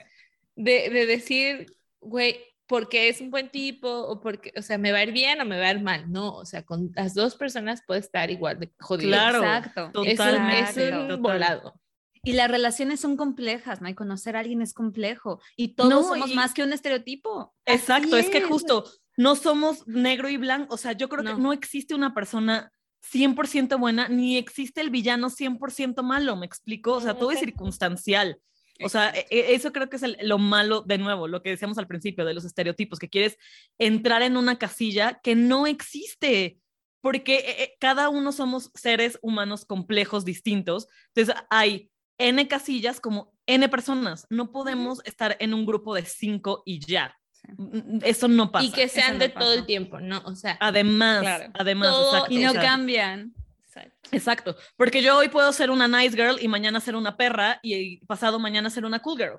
[0.56, 1.66] de, de decir,
[2.00, 2.40] güey,
[2.70, 5.44] porque es un buen tipo o porque, o sea, me va a ir bien o
[5.44, 6.10] me va a ir mal.
[6.10, 9.10] No, o sea, con las dos personas puede estar igual de jodido.
[9.10, 9.38] Claro.
[9.38, 9.90] Exacto.
[10.04, 10.60] Es un, Totalmente.
[10.70, 11.18] es un Exacto.
[11.18, 11.80] volado.
[12.22, 13.88] Y las relaciones son complejas, ¿no?
[13.88, 15.40] Y conocer a alguien es complejo.
[15.56, 17.52] Y todos No, somos y- más que un estereotipo.
[17.66, 18.84] Exacto, Así es que justo
[19.16, 21.34] no somos negro y blanco, o sea, yo creo No.
[21.36, 22.70] que no existe una persona
[23.02, 26.92] 100% buena, ni existe el villano 100% malo, ¿me explico?
[26.92, 28.38] O sea, todo es circunstancial.
[28.82, 31.50] O sea, e- e- eso creo que es el- lo malo, de nuevo, lo que
[31.50, 33.36] decíamos al principio de los estereotipos, que quieres
[33.78, 36.58] entrar en una casilla que no existe,
[37.02, 40.88] porque eh, cada uno somos seres humanos complejos, distintos.
[41.14, 44.26] Entonces, hay N casillas como N personas.
[44.28, 47.16] No podemos estar en un grupo de cinco y ya.
[47.32, 47.48] Sí.
[47.56, 48.66] Mm, Eso no pasa.
[48.66, 49.66] Y que sean no de todo el pasa.
[49.66, 50.20] tiempo, ¿no?
[50.26, 51.50] O sea, Además, Claro.
[51.58, 53.34] además, Todo exacto, Y no o sea, cambian.
[53.76, 54.08] Exacto.
[54.12, 57.98] Exacto, porque yo hoy puedo ser una nice girl y mañana ser una perra y
[58.06, 59.38] pasado mañana ser una cool girl.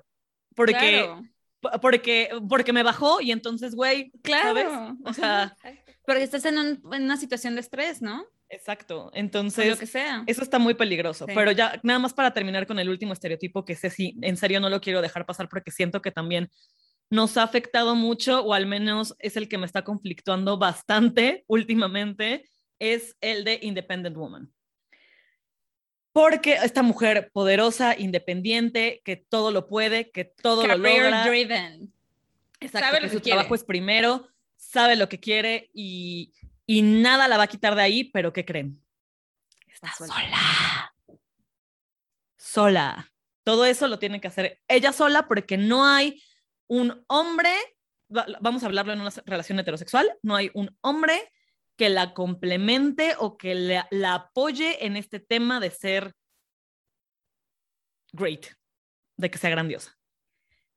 [0.54, 1.22] Porque, Claro.
[1.60, 4.48] po- porque, porque me bajó y entonces, güey, Claro.
[4.48, 4.96] ¿sabes?
[5.04, 5.54] O sea.
[6.04, 8.24] Porque estás en, un- en una situación de estrés, ¿no?
[8.48, 9.10] exacto.
[9.14, 10.24] Entonces, lo que sea.
[10.26, 11.24] eso está muy peligroso.
[11.26, 11.32] Sí.
[11.34, 14.60] Pero ya, nada más para terminar con el último estereotipo, que ese sí, en serio
[14.60, 16.50] no lo quiero dejar pasar porque siento que también
[17.08, 22.44] nos ha afectado mucho, o al menos es el que me está conflictuando bastante últimamente,
[22.82, 24.52] es el de Independent Woman.
[26.12, 31.94] Porque esta mujer poderosa, independiente, que todo lo puede, que todo lo Career logra, driven.
[32.60, 33.36] Exacto, Sabe que lo su quiere.
[33.36, 36.32] trabajo es primero, sabe lo que quiere y,
[36.66, 38.82] y nada la va a quitar de ahí, pero ¿qué creen?
[39.68, 40.14] Está suelta.
[40.14, 40.94] sola.
[42.36, 43.12] Sola.
[43.44, 46.22] Todo eso lo tiene que hacer ella sola porque no hay
[46.68, 47.52] un hombre,
[48.14, 51.32] va- vamos a hablarlo en una relación heterosexual, no hay un hombre
[51.76, 56.14] que la complemente o que la, la apoye en este tema de ser
[58.12, 58.46] great,
[59.16, 59.96] de que sea grandiosa.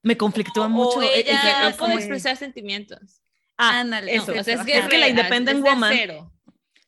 [0.02, 0.98] Me conflictúa mucho.
[0.98, 3.22] O e- ella no puede expresar sentimientos.
[3.56, 4.32] Ah, Ándale, eso.
[4.34, 4.66] no, o sea, es Ajá.
[4.66, 6.32] que, Es que la independent woman- cero.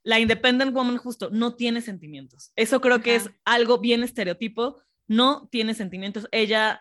[0.03, 2.53] la independent woman justo no tiene sentimientos.
[2.57, 3.37] Eso creo que es Ajá.
[3.45, 4.81] algo bien estereotipo.
[5.07, 6.29] No tiene sentimientos.
[6.33, 6.81] Ella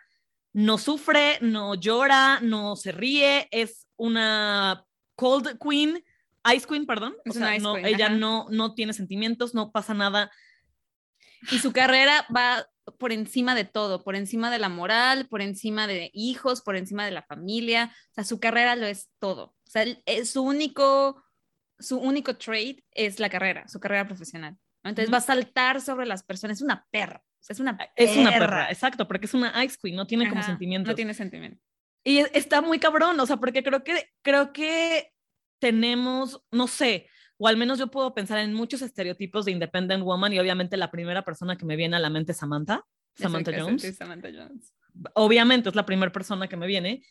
[0.53, 3.47] no sufre, no llora, no se ríe.
[3.51, 6.03] Es una cold queen,
[6.55, 7.13] ice queen, perdón.
[7.25, 8.15] O Es sea, una ice no, queen, ella ajá.
[8.15, 10.31] no, no tiene sentimientos, no pasa nada.
[11.51, 12.67] Y su carrera va
[12.97, 17.05] por encima de todo, por encima de la moral, por encima de hijos, por encima
[17.05, 17.93] de la familia.
[18.11, 19.55] O sea, su carrera lo es todo.
[19.65, 21.23] O sea, es su único,
[21.79, 24.57] su único trait es la carrera, su carrera profesional.
[24.83, 24.89] ¿no?
[24.89, 26.57] Entonces va a saltar sobre las personas.
[26.57, 27.21] Es una perra.
[27.25, 30.27] O sea, es una Es una perra, exacto, porque es una ice queen, no tiene
[30.27, 30.89] como Ajá, sentimientos.
[30.91, 31.61] No tiene sentimiento.
[32.03, 35.11] Y es- está muy cabrón, o sea, porque creo que, creo que
[35.59, 40.33] tenemos, no sé, o al menos yo puedo pensar en muchos estereotipos de Independent Woman
[40.33, 42.83] y obviamente la primera persona que me viene a la mente es Samantha,
[43.15, 43.97] Samantha Exacto, Jones.
[43.97, 44.73] Samantha Jones.
[45.13, 47.03] Obviamente es la primera persona que me viene,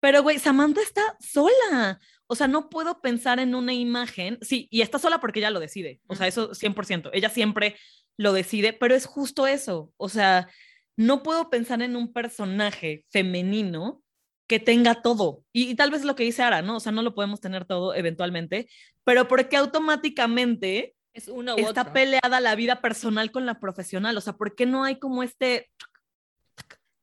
[0.00, 2.00] pero güey, Samantha está sola.
[2.26, 5.60] O sea, no puedo pensar en una imagen, sí, y está sola porque ella lo
[5.60, 7.76] decide, o sea, eso 100%, ella siempre
[8.16, 10.48] lo decide, pero es justo eso, o sea,
[10.96, 14.03] no puedo pensar en un personaje femenino
[14.46, 15.42] que tenga todo.
[15.52, 16.76] Y, y tal vez es lo que dice Ara, ¿no?
[16.76, 18.68] O sea, no lo podemos tener todo eventualmente,
[19.04, 21.92] pero porque automáticamente Es uno está otro.
[21.94, 24.16] peleada la vida personal con la profesional.
[24.16, 25.70] O sea, ¿por qué no hay como este...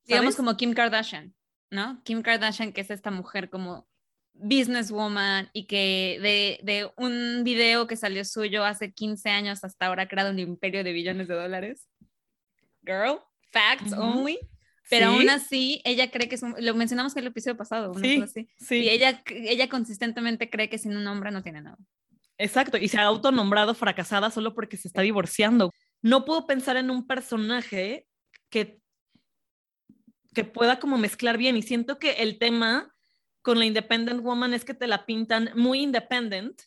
[0.05, 1.33] Digamos como Kim Kardashian,
[1.69, 2.01] ¿no?
[2.03, 3.87] Kim Kardashian, que es esta mujer como
[4.33, 10.03] businesswoman y que de, de un video que salió suyo hace 15 años hasta ahora
[10.03, 11.87] ha creado un imperio de billones de dólares.
[12.83, 13.19] Girl,
[13.51, 14.39] facts only.
[14.91, 17.91] Pero Sí, aún así, ella cree que es un- lo mencionamos en el episodio pasado,
[17.93, 18.49] una Sí, así.
[18.59, 18.75] sí.
[18.83, 21.77] Y ella, ella consistentemente cree que sin un hombre no tiene nada.
[22.37, 25.71] Exacto, y se ha autonombrado fracasada solo porque se está divorciando.
[26.01, 28.05] No puedo pensar en un personaje
[28.49, 28.79] que,
[30.33, 32.93] que pueda como mezclar bien y siento que el tema
[33.41, 36.61] con la Independent Woman es que te la pintan muy independent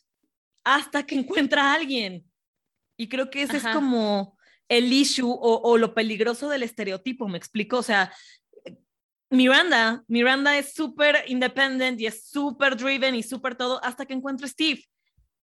[0.63, 2.25] hasta que encuentra a alguien.
[2.97, 3.69] Y creo que ese Ajá.
[3.69, 4.34] es como
[4.69, 7.77] el issue o, o lo peligroso del estereotipo, me explico.
[7.77, 8.11] O sea,
[9.29, 14.45] Miranda, Miranda es súper independent y es súper driven y súper todo hasta que encuentra
[14.45, 14.83] a Steve.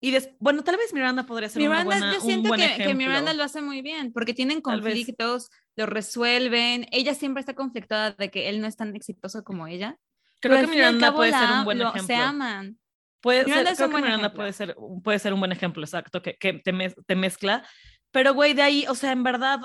[0.01, 2.61] Y des- bueno, tal vez Miranda podría ser una Miranda, buena, yo un siento buen
[2.61, 2.95] que, que.
[2.95, 6.87] Miranda lo hace muy bien, porque tienen conflictos, lo resuelven.
[6.91, 9.97] Ella siempre está conflictada de que él no es tan exitoso como ella.
[10.41, 12.07] Creo pero que Miranda puede ser un buen lo- ejemplo.
[12.07, 12.79] Se aman.
[13.21, 16.21] Puede Miranda ser, creo un que Miranda puede ser, puede ser un buen ejemplo, exacto,
[16.23, 17.65] que, que te, mez- te mezcla.
[18.13, 19.61] Pero, güey, de ahí, o sea, en verdad,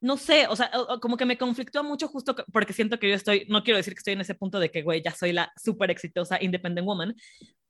[0.00, 0.70] no sé, o sea,
[1.00, 3.98] como que me conflictúa mucho justo porque siento que yo estoy, no quiero decir que
[3.98, 7.14] estoy en ese punto de que, güey, ya soy la súper exitosa independent woman,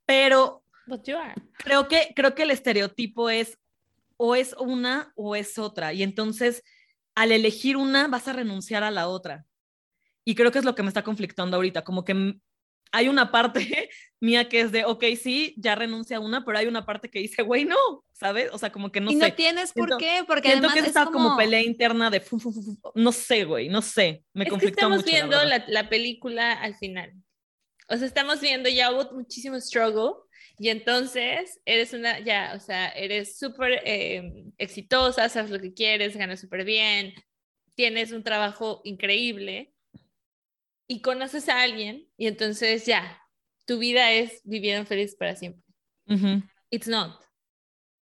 [0.07, 1.35] pero But you are.
[1.59, 3.59] creo que, creo que el estereotipo es
[4.17, 5.93] o es una o es otra.
[5.93, 6.63] Y entonces,
[7.15, 9.47] al elegir una, vas a renunciar a la otra.
[10.25, 12.37] Y creo que es lo que me está conflictando ahorita, como que
[12.93, 16.67] hay una parte mía que es de, ok, sí, ya renuncia a una, pero hay
[16.67, 17.77] una parte que dice, güey, no,
[18.13, 18.51] ¿sabes?
[18.53, 19.21] O sea, como que no y sé.
[19.29, 21.19] no tienes por qué, porque Siento además que es está como...
[21.19, 24.51] como pelea interna de, fu, fu, fu, no sé, güey, no sé, me es que
[24.51, 25.11] conflictó estamos mucho.
[25.11, 27.13] la viendo la, la película al final.
[27.89, 30.13] O sea, estamos viendo, ya hubo muchísimo struggle
[30.59, 36.17] y entonces eres una, ya, o sea, eres súper eh, exitosa, sabes lo que quieres,
[36.17, 37.15] ganas súper bien,
[37.75, 39.73] tienes un trabajo increíble
[40.91, 43.23] y conoces a alguien y entonces ya,
[43.65, 45.63] tu vida es vivir feliz para siempre.
[46.69, 47.25] It's not.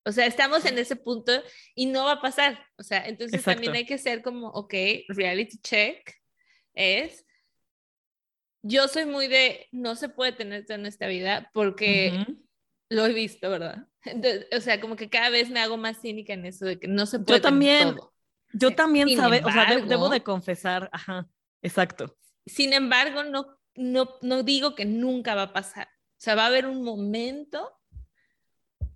[0.03, 1.31] O sea, estamos en ese punto
[1.73, 2.63] y no va a pasar.
[2.77, 4.75] O sea, entonces también hay que ser como, ok,
[5.07, 6.13] reality check
[6.75, 7.25] es,
[8.61, 12.23] yo soy muy de, no se puede tener esto en esta vida porque
[12.89, 13.87] lo he visto, ¿verdad?
[14.55, 17.07] o sea, como que cada vez me hago más cínica en eso de que no
[17.07, 17.39] se puede.
[17.39, 18.13] Yo también, todo.
[18.53, 21.27] yo también, sabe, o sea, debo de confesar, ajá,
[21.63, 22.15] exacto.
[22.45, 25.87] Sin embargo, no, no, no digo que nunca va a pasar.
[25.87, 27.77] O sea, va a haber un momento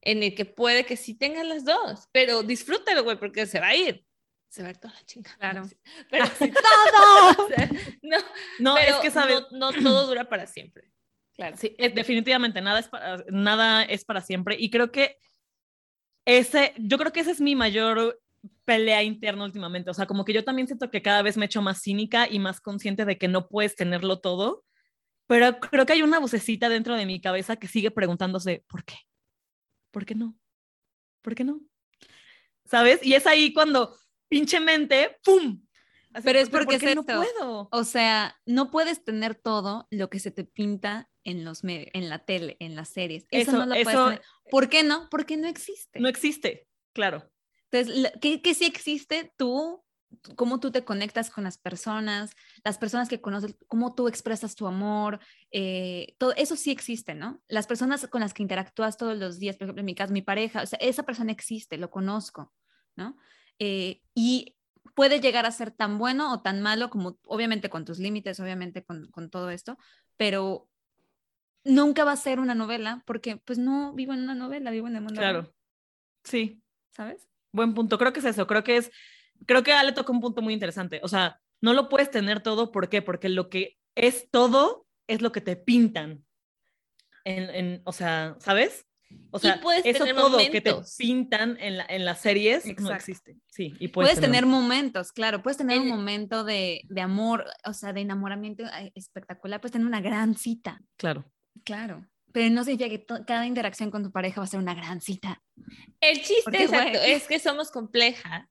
[0.02, 3.68] en el que puede que sí tengan las dos, pero disfrútalo, güey, porque se va
[3.68, 4.06] a ir.
[4.50, 5.38] Se va a ir toda la chingada.
[5.38, 5.70] Claro.
[6.10, 6.52] Pero sí,
[6.98, 7.50] ¡Todo!
[8.02, 8.18] no,
[8.60, 10.86] No, es que sabes, no, no todo dura para siempre.
[11.40, 11.56] Claro.
[11.56, 15.16] Sí, eh, definitivamente nada es para, nada es para siempre y creo que
[16.26, 18.22] ese, yo creo que esa es mi mayor
[18.70, 21.48] pelea interna últimamente, o sea, como que yo también siento que cada vez me he
[21.48, 24.64] hecho más cínica y más consciente de que no puedes tenerlo todo,
[25.26, 28.96] pero creo que hay una vocecita dentro de mi cabeza que sigue preguntándose, ¿por qué?
[29.90, 30.38] ¿Por qué no?
[31.24, 31.62] ¿Por qué no?
[32.64, 33.04] ¿Sabes?
[33.04, 33.98] Y es ahí cuando
[34.28, 35.66] pinche mente, ¡pum!
[36.14, 37.16] Así, Pero es porque ¿por es no esto.
[37.24, 37.70] puedo.
[37.72, 42.20] O sea, no puedes tener todo lo que se te pinta en los en la
[42.20, 43.26] tele, en las series.
[43.32, 44.22] Eso, Eso- no lo puedes eso- tener.
[44.52, 45.08] ¿Por qué no?
[45.10, 46.00] Porque no existe.
[46.00, 47.30] No existe, claro.
[47.72, 49.34] Entonces, ¿qué, qué sí existe?
[49.38, 49.84] Tú,
[50.36, 52.32] cómo tú te conectas con las personas,
[52.64, 55.20] las personas que conoces, cómo tú expresas tu amor,
[55.52, 57.42] eh, todo eso sí existe, ¿no?
[57.48, 60.22] Las personas con las que interactúas todos los días, por ejemplo, en mi caso, mi
[60.22, 62.54] pareja, o sea, esa persona existe, lo conozco,
[62.96, 63.18] ¿no?
[63.60, 64.56] Eh, y
[64.96, 68.84] puede llegar a ser tan bueno o tan malo como, obviamente, con tus límites, obviamente,
[68.84, 69.78] con, con todo esto,
[70.18, 70.70] pero
[71.64, 74.96] nunca va a ser una novela porque, pues, no vivo en una novela, vivo en
[74.96, 75.56] el mundo real, Claro.
[76.24, 76.62] Sí,
[76.92, 77.30] ¿sabes?
[77.52, 77.98] Buen punto.
[77.98, 78.48] Creo que es eso.
[78.48, 78.92] Creo que es,
[79.46, 81.00] creo que Ale tocó un punto muy interesante.
[81.04, 82.72] O sea, no lo puedes tener todo.
[82.72, 83.02] ¿Por qué?
[83.02, 86.24] Porque lo que es todo es lo que te pintan.
[87.26, 88.86] En, en- o sea, ¿sabes?
[89.32, 90.96] O sea, eso todo que te momentos.
[90.98, 92.94] pintan en, la- en las series no Exacto.
[92.94, 93.38] existe.
[93.48, 97.46] Sí, y puedes, Puedes, tener momentos, claro, puedes tener un En- momento de, de amor,
[97.66, 101.26] o sea, de enamoramiento espectacular, puedes tener una gran cita, Claro.
[101.64, 105.02] claro, pero no significa que cada interacción con tu pareja va a ser una gran
[105.02, 105.42] cita.
[106.02, 108.48] El chiste Porque, exacto es que somos complejas,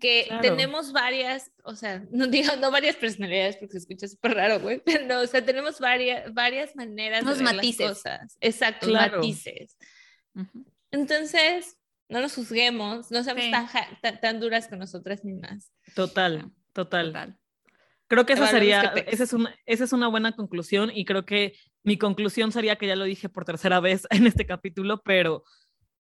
[0.00, 0.42] que Claro.
[0.42, 4.80] tenemos varias, o sea, no digo no varias personalidades porque se escucha súper raro, güey,
[4.84, 7.80] pero no, o sea, tenemos varias, varias maneras Unos de ver matices.
[7.86, 8.36] las cosas.
[8.40, 9.16] Exacto, Claro.
[9.18, 9.76] matices.
[10.90, 11.76] Entonces,
[12.08, 13.50] no nos juzguemos, no seamos Sí.
[13.50, 15.72] tan, ja- tan, tan duras con nosotras mismas.
[15.94, 17.06] Total, total.
[17.06, 17.38] Total.
[18.10, 21.54] Creo que esa sería, esa es, una, esa es una buena conclusión y creo que
[21.84, 25.44] mi conclusión sería que ya lo dije por tercera vez en este capítulo, pero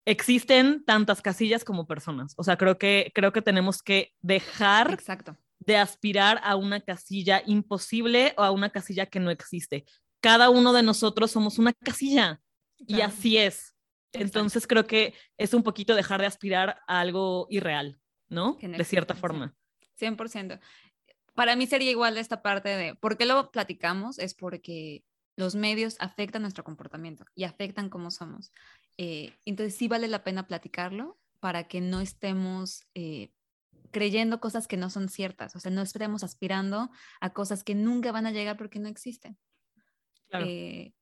[0.05, 2.35] existen tantas casillas como personas.
[2.37, 5.35] O sea, creo que, creo que tenemos que dejar Exacto.
[5.57, 9.83] de aspirar a una casilla imposible o a una casilla que no existe.
[10.21, 12.39] Cada uno de nosotros somos una casilla
[12.77, 13.73] y así es.
[14.13, 17.99] Entonces creo que es un poquito dejar de aspirar a algo irreal,
[18.29, 18.59] ¿no?
[18.61, 19.55] De cierta forma.
[19.99, 20.59] 100%.
[21.35, 24.19] Para mí sería igual esta parte de, ¿por qué lo platicamos?
[24.19, 25.03] Es porque
[25.35, 28.53] los medios afectan nuestro comportamiento y afectan cómo somos.
[28.97, 33.31] Eh, entonces sí vale la pena platicarlo para que no estemos eh,
[33.91, 38.11] creyendo cosas que no son ciertas, o sea, no estemos aspirando a cosas que nunca
[38.11, 39.37] van a llegar porque no existen.
[40.29, 40.45] Claro.
[40.47, 40.93] Eh,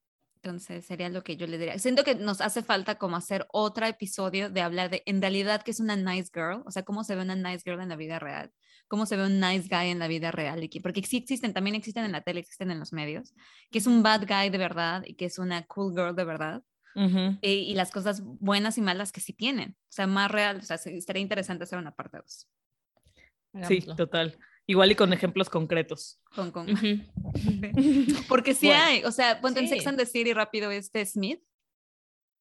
[0.43, 1.79] entonces sería lo que yo le diría.
[1.79, 5.71] Siento que nos hace falta como hacer otro episodio de hablar de en realidad qué
[5.71, 8.19] es una nice girl, o sea, cómo se ve una nice girl en la vida
[8.19, 8.51] real,
[8.88, 11.53] cómo se ve un nice guy en la vida real, y que- porque sí existen,
[11.53, 13.34] también existen en la tele, existen en los medios,
[13.71, 16.63] que es un bad guy de verdad y que es una cool girl de verdad,
[16.95, 20.61] eh, y las cosas buenas y malas que sí tienen, o sea, más real, o
[20.61, 22.47] sea, se- estaría interesante hacer una parte 2.
[23.67, 24.38] Sí, total.
[24.65, 26.21] Igual y con ejemplos concretos.
[26.36, 26.67] Con, con-.
[28.29, 29.89] Porque sí Bueno, hay, o sea, ponte en Sex sí.
[29.89, 31.41] and the City rápido este Smith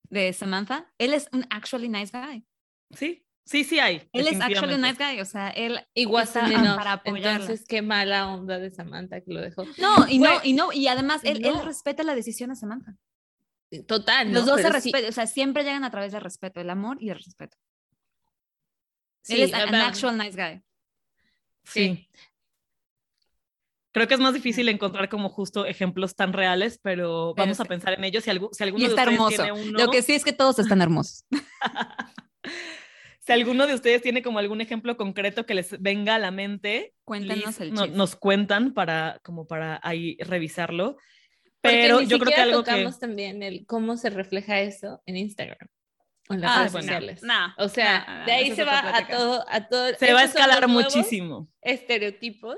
[0.09, 2.45] de Samantha, él es un actually nice guy.
[2.95, 4.09] Sí, sí, sí hay.
[4.12, 6.76] Él es actually nice guy, o sea, él está enough.
[6.76, 7.32] para apoyarla.
[7.43, 9.64] Entonces, qué mala onda de Samantha que lo dejó.
[9.78, 11.62] no, y no, Güey, y no, y además él, él no.
[11.64, 12.95] respeta la decisión de Samantha.
[13.86, 14.51] Total, Los ¿no?
[14.53, 16.99] dos se Pero sí- respetan, o sea, siempre llegan a través del respeto, el amor
[17.01, 17.57] y el respeto.
[19.22, 20.62] sí, él es an actual nice guy.
[21.64, 22.09] Sí.
[23.93, 27.64] Creo que es más difícil encontrar como justo ejemplos tan reales, pero Pero vamos a
[27.64, 27.68] sí.
[27.68, 28.24] pensar en ellos.
[28.24, 29.36] Si, algu- si alguno Y de está ustedes hermoso.
[29.43, 31.24] tiene uno, Lo que sí es que todos están hermosos.
[33.25, 36.95] si alguno de ustedes tiene como algún ejemplo concreto que les venga a la mente,
[37.05, 40.97] Cuéntanos please, el no- nos cuentan para como para ahí revisarlo.
[41.61, 42.70] Pero ni yo creo que siquiera algo que...
[42.73, 45.68] tocamos también el cómo se refleja eso en Instagram
[46.29, 47.23] o en las Ah, redes bueno, sociales.
[47.23, 49.95] nah, o sea, nah, nah, de ahí se va a todo, a todo.
[49.97, 51.49] Se va a escalar muchísimo.
[51.61, 52.57] Estereotipos.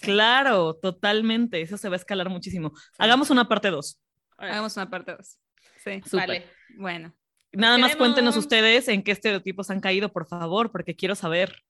[0.00, 1.60] Claro, totalmente.
[1.60, 2.72] Eso se va a escalar muchísimo.
[2.98, 4.00] Hagamos una parte 2.
[4.36, 5.38] Hagamos una parte 2.
[5.82, 6.00] Sí.
[6.04, 6.26] Súper.
[6.28, 6.46] Vale.
[6.76, 7.14] Bueno.
[7.52, 11.64] Nada más cuéntenos ustedes en qué estereotipos han caído, por favor, porque quiero saber.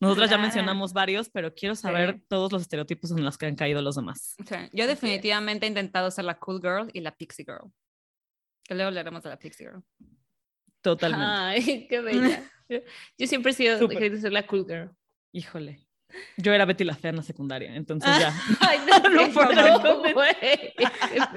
[0.00, 2.24] Nosotras ya mencionamos varios, pero quiero saber Sí.
[2.28, 4.34] todos los estereotipos en los que han caído los demás.
[4.46, 7.72] Sí, Yo definitivamente he intentado ser la cool girl y la pixie girl.
[8.64, 9.82] Que luego hablaremos de la pixie girl.
[10.82, 11.26] Totalmente.
[11.26, 12.42] Ay, qué bella.
[13.18, 14.90] Yo, siempre he sido, querido ser la cool girl.
[15.32, 15.86] Híjole.
[16.36, 18.34] Yo era Betty la Fea en la secundaria, entonces ya.
[18.60, 20.74] Ay, no, No no, güey.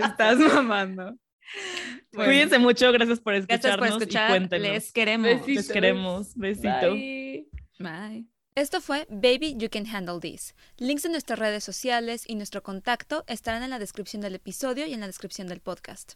[0.03, 1.15] Estás mamando.
[2.13, 4.29] Cuídense mucho, gracias por escucharnos Gracias por escuchar.
[4.29, 4.67] y cuéntenos.
[4.69, 5.27] Les queremos.
[5.27, 5.55] Besitos.
[5.55, 6.35] Les queremos.
[6.35, 6.91] Besito.
[6.91, 7.47] Bye.
[7.79, 8.25] Bye.
[8.55, 10.55] Esto fue Baby You Can Handle This.
[10.77, 14.95] Links de nuestras redes sociales y nuestro contacto estarán en la descripción del episodio y
[14.95, 16.13] en la descripción del podcast.